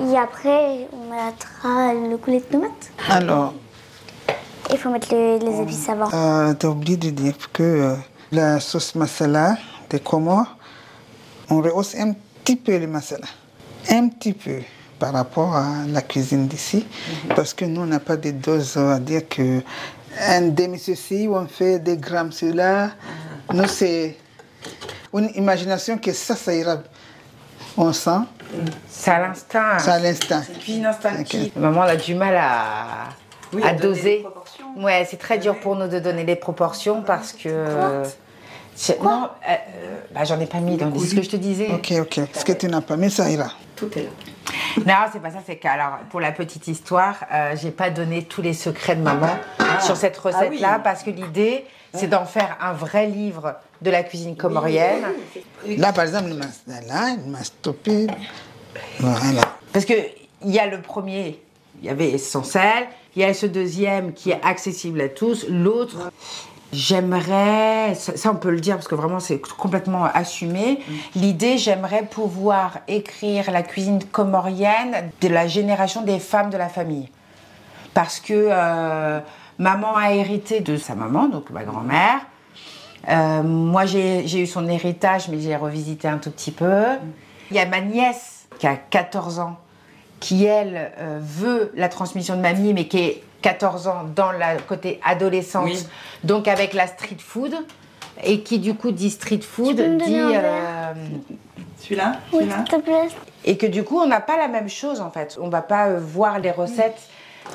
[0.01, 2.91] Et après, on mettra le coulis de tomate.
[3.09, 3.53] Alors,
[4.71, 6.09] Il faut mettre les, les épices avant.
[6.13, 7.95] euh, t'as oublié de dire que euh,
[8.31, 9.57] la sauce masala
[9.89, 10.55] des Comores,
[11.49, 13.27] on rehausse un petit peu le masala.
[13.89, 14.61] Un petit peu
[14.99, 16.85] par rapport à la cuisine d'ici.
[17.35, 19.61] Parce que nous, on n'a pas de doses à dire que
[20.21, 22.91] un demi-ceci, on fait des grammes cela.
[23.53, 24.17] Nous, c'est
[25.13, 26.77] une imagination que ça, ça ira.
[27.77, 28.09] On sent,
[28.87, 29.79] C'est à l'instinct.
[29.79, 30.41] c'est à l'instant.
[30.61, 31.51] Cuisine instinctive.
[31.57, 33.09] Maman elle a du mal à,
[33.53, 34.19] Oui, à doser.
[34.21, 34.65] proportions.
[34.77, 38.03] Ouais, c'est très dur pour nous de donner les proportions parce que.
[38.77, 41.69] C'est- non, euh, euh, bah, j'en ai pas mis dans ce que je te disais.
[41.73, 42.19] Ok, ok.
[42.33, 43.51] Ce que tu n'as pas mis, ça ira.
[43.75, 44.09] Tout est là.
[44.85, 48.23] Non, c'est pas ça, c'est que, alors, pour la petite histoire, euh, j'ai pas donné
[48.23, 49.29] tous les secrets de maman
[49.81, 50.81] sur cette recette-là Ah oui.
[50.83, 55.03] parce que l'idée, c'est d'en faire un vrai livre de la cuisine comorienne.
[55.77, 58.07] Là, par exemple, il m'a là, il m'a stoppé.
[58.99, 59.41] Voilà.
[59.71, 59.93] Parce que
[60.43, 61.41] il y a le premier,
[61.79, 65.45] il y avait sans sel, il y a ce deuxième qui est accessible à tous,
[65.49, 66.11] l'autre,
[66.73, 70.79] J'aimerais, ça ça, on peut le dire parce que vraiment c'est complètement assumé.
[71.15, 77.09] L'idée, j'aimerais pouvoir écrire la cuisine comorienne de la génération des femmes de la famille.
[77.93, 79.19] Parce que euh,
[79.57, 82.19] maman a hérité de sa maman, donc ma grand-mère.
[83.09, 86.83] Euh, moi, j'ai eu son héritage, mais j'ai revisité un tout petit peu.
[87.51, 89.57] Il y a ma nièce qui a 14 ans,
[90.19, 94.59] qui elle euh, veut la transmission de mamie, mais qui est 14 ans dans le
[94.67, 95.87] côté adolescente, Oui.
[96.23, 97.53] donc avec la street food,
[98.23, 100.15] et qui du coup dit street food, dit.
[100.19, 100.93] euh,
[101.79, 103.07] Celui-là Oui, Celui-là s'il te plaît.
[103.43, 105.37] et que du coup, on n'a pas la même chose en fait.
[105.39, 106.99] On va pas euh, voir les recettes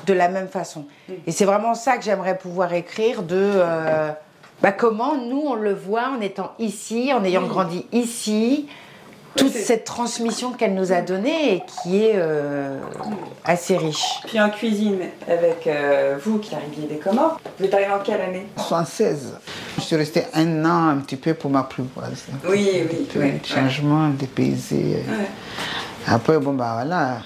[0.06, 0.84] de la même façon.
[1.26, 4.10] Et c'est vraiment ça que j'aimerais pouvoir écrire de euh,
[4.62, 8.68] bah, comment nous on le voit en étant ici, en ayant grandi ici,
[9.36, 12.78] toute cette transmission qu'elle nous a donnée et qui est euh,
[13.44, 14.04] assez riche.
[14.26, 18.20] Puis en cuisine, avec euh, vous qui arriviez des Comores, vous êtes arrivé en quelle
[18.20, 18.46] année?
[18.56, 19.34] 76.
[19.76, 22.32] Je suis restée un an un petit peu pour m'apprivoiser.
[22.48, 25.04] Oui, oui, Un oui, changement, dépaysé.
[25.08, 25.26] Ouais.
[26.06, 27.18] Après, bon, bah voilà.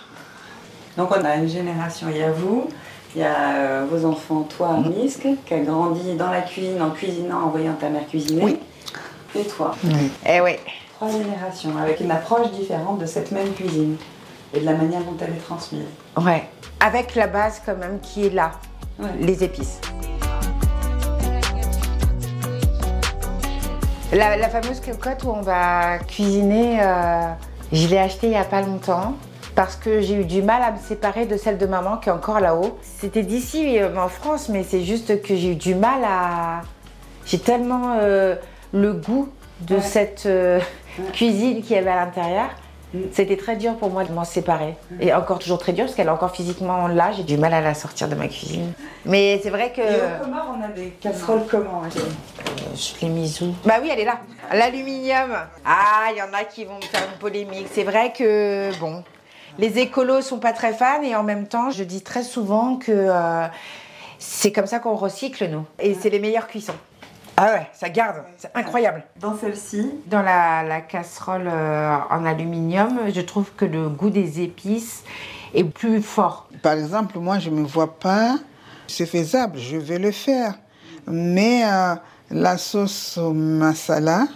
[0.97, 2.69] Donc on a une génération, il y a vous,
[3.17, 6.91] il y a euh, vos enfants, toi, Misk, qui a grandi dans la cuisine, en
[6.91, 8.43] cuisinant, en voyant ta mère cuisiner.
[8.45, 8.59] Oui.
[9.37, 9.75] Et toi?
[9.85, 10.11] Oui.
[10.29, 10.53] Eh oui.
[10.97, 13.97] Trois générations, avec une approche différente de cette même cuisine
[14.53, 15.85] et de la manière dont elle est transmise.
[16.21, 16.45] Ouais.
[16.81, 18.53] Avec la base quand même qui est là,
[18.99, 19.09] Ouais.
[19.19, 19.81] les épices.
[24.13, 27.31] La, la fameuse cocotte où on va cuisiner, euh,
[27.73, 29.15] je l'ai achetée il n'y a pas longtemps
[29.57, 32.13] parce que j'ai eu du mal à me séparer de celle de maman qui est
[32.13, 32.79] encore là-haut.
[32.83, 36.61] C'était d'ici euh, en France, mais c'est juste que j'ai eu du mal à...
[37.27, 38.37] J'ai tellement euh,
[38.73, 39.29] le goût
[39.67, 39.81] de Ouais.
[39.81, 40.59] cette euh,
[40.99, 41.11] Ouais.
[41.13, 42.47] cuisine qui avait à l'intérieur.
[42.93, 42.99] Mm.
[43.13, 44.77] C'était très dur pour moi de m'en séparer.
[45.01, 47.11] Et encore toujours très dur parce qu'elle est encore physiquement là.
[47.17, 48.73] J'ai du mal à la sortir de ma cuisine.
[49.05, 49.81] Mais c'est vrai que...
[49.81, 51.89] Et Comores, on a des casseroles comment hein
[52.77, 53.53] Je l'ai mise où?
[53.65, 54.21] Bah oui, elle est là.
[54.53, 55.35] L'aluminium.
[55.65, 57.67] Ah, il y en a qui vont me faire une polémique.
[57.73, 59.03] C'est vrai que, bon,
[59.59, 62.93] les écolos sont pas très fans et en même temps, je dis très souvent que
[62.93, 63.47] euh,
[64.19, 65.65] c'est comme ça qu'on recycle, nous.
[65.81, 66.75] Et c'est les meilleures cuissons.
[67.37, 68.17] Ah ouais, ça garde.
[68.39, 69.03] C'est incroyable.
[69.21, 74.41] Dans celle-ci, Dans la, la casserole euh, en aluminium, je trouve que le goût des
[74.41, 75.03] épices
[75.53, 76.49] est plus fort.
[76.63, 78.37] Par exemple, moi, je ne me vois pas.
[78.87, 80.55] C'est faisable, je vais le faire.
[81.09, 81.95] Mais euh,
[82.31, 84.27] la sauce au masala,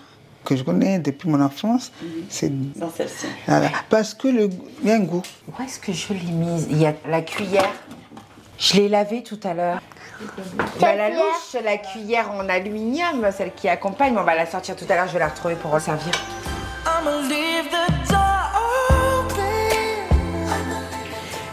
[0.45, 1.93] que je connais depuis mon enfance,
[2.29, 2.51] c'est.
[2.79, 3.27] dans celle-ci.
[3.47, 3.69] Voilà.
[3.91, 4.49] Parce que le,
[4.83, 5.23] il y a un goût.
[5.49, 6.67] Où est-ce que je l'ai mise?
[6.71, 7.71] Il y a la cuillère.
[8.59, 9.81] Je l'ai lavée tout à l'heure.
[10.81, 14.75] Bah, la cuillère louche, la cuillère en aluminium, celle qui accompagne, on va la sortir
[14.75, 16.13] tout à l'heure, je vais la retrouver pour en servir.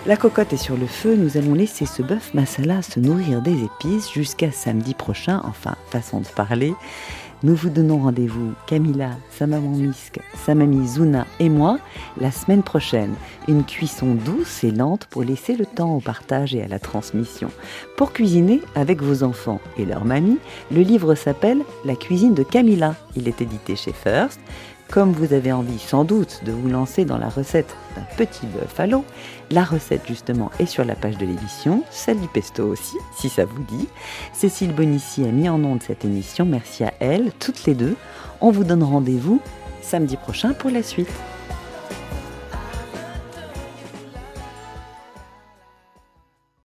[0.08, 3.64] La cocotte est sur le feu, nous allons laisser ce bœuf masala se nourrir des
[3.64, 6.76] épices jusqu'à samedi prochain, enfin, façon de parler.
[7.46, 11.78] Nous vous donnons rendez-vous, Camilla, sa maman Misk, sa mamie Zuna et moi,
[12.20, 13.14] la semaine prochaine.
[13.48, 17.52] Une cuisson douce et lente pour laisser le temps au partage et à la transmission.
[17.98, 20.40] Pour cuisiner avec vos enfants et leur mamie,
[20.72, 22.96] le livre s'appelle La cuisine de Camilla.
[23.16, 24.40] Il est édité chez First.
[24.90, 28.80] Comme vous avez envie sans doute de vous lancer dans la recette d'un petit bœuf
[28.80, 28.88] à
[29.52, 33.46] la recette justement est sur la page de l'édition, celle du pesto aussi, si ça
[33.46, 33.88] vous dit.
[34.34, 37.96] Cécile Bonissi a mis en onde cette émission, merci à elle, toutes les deux.
[38.42, 39.42] On vous donne rendez-vous
[39.82, 41.12] samedi prochain pour la suite.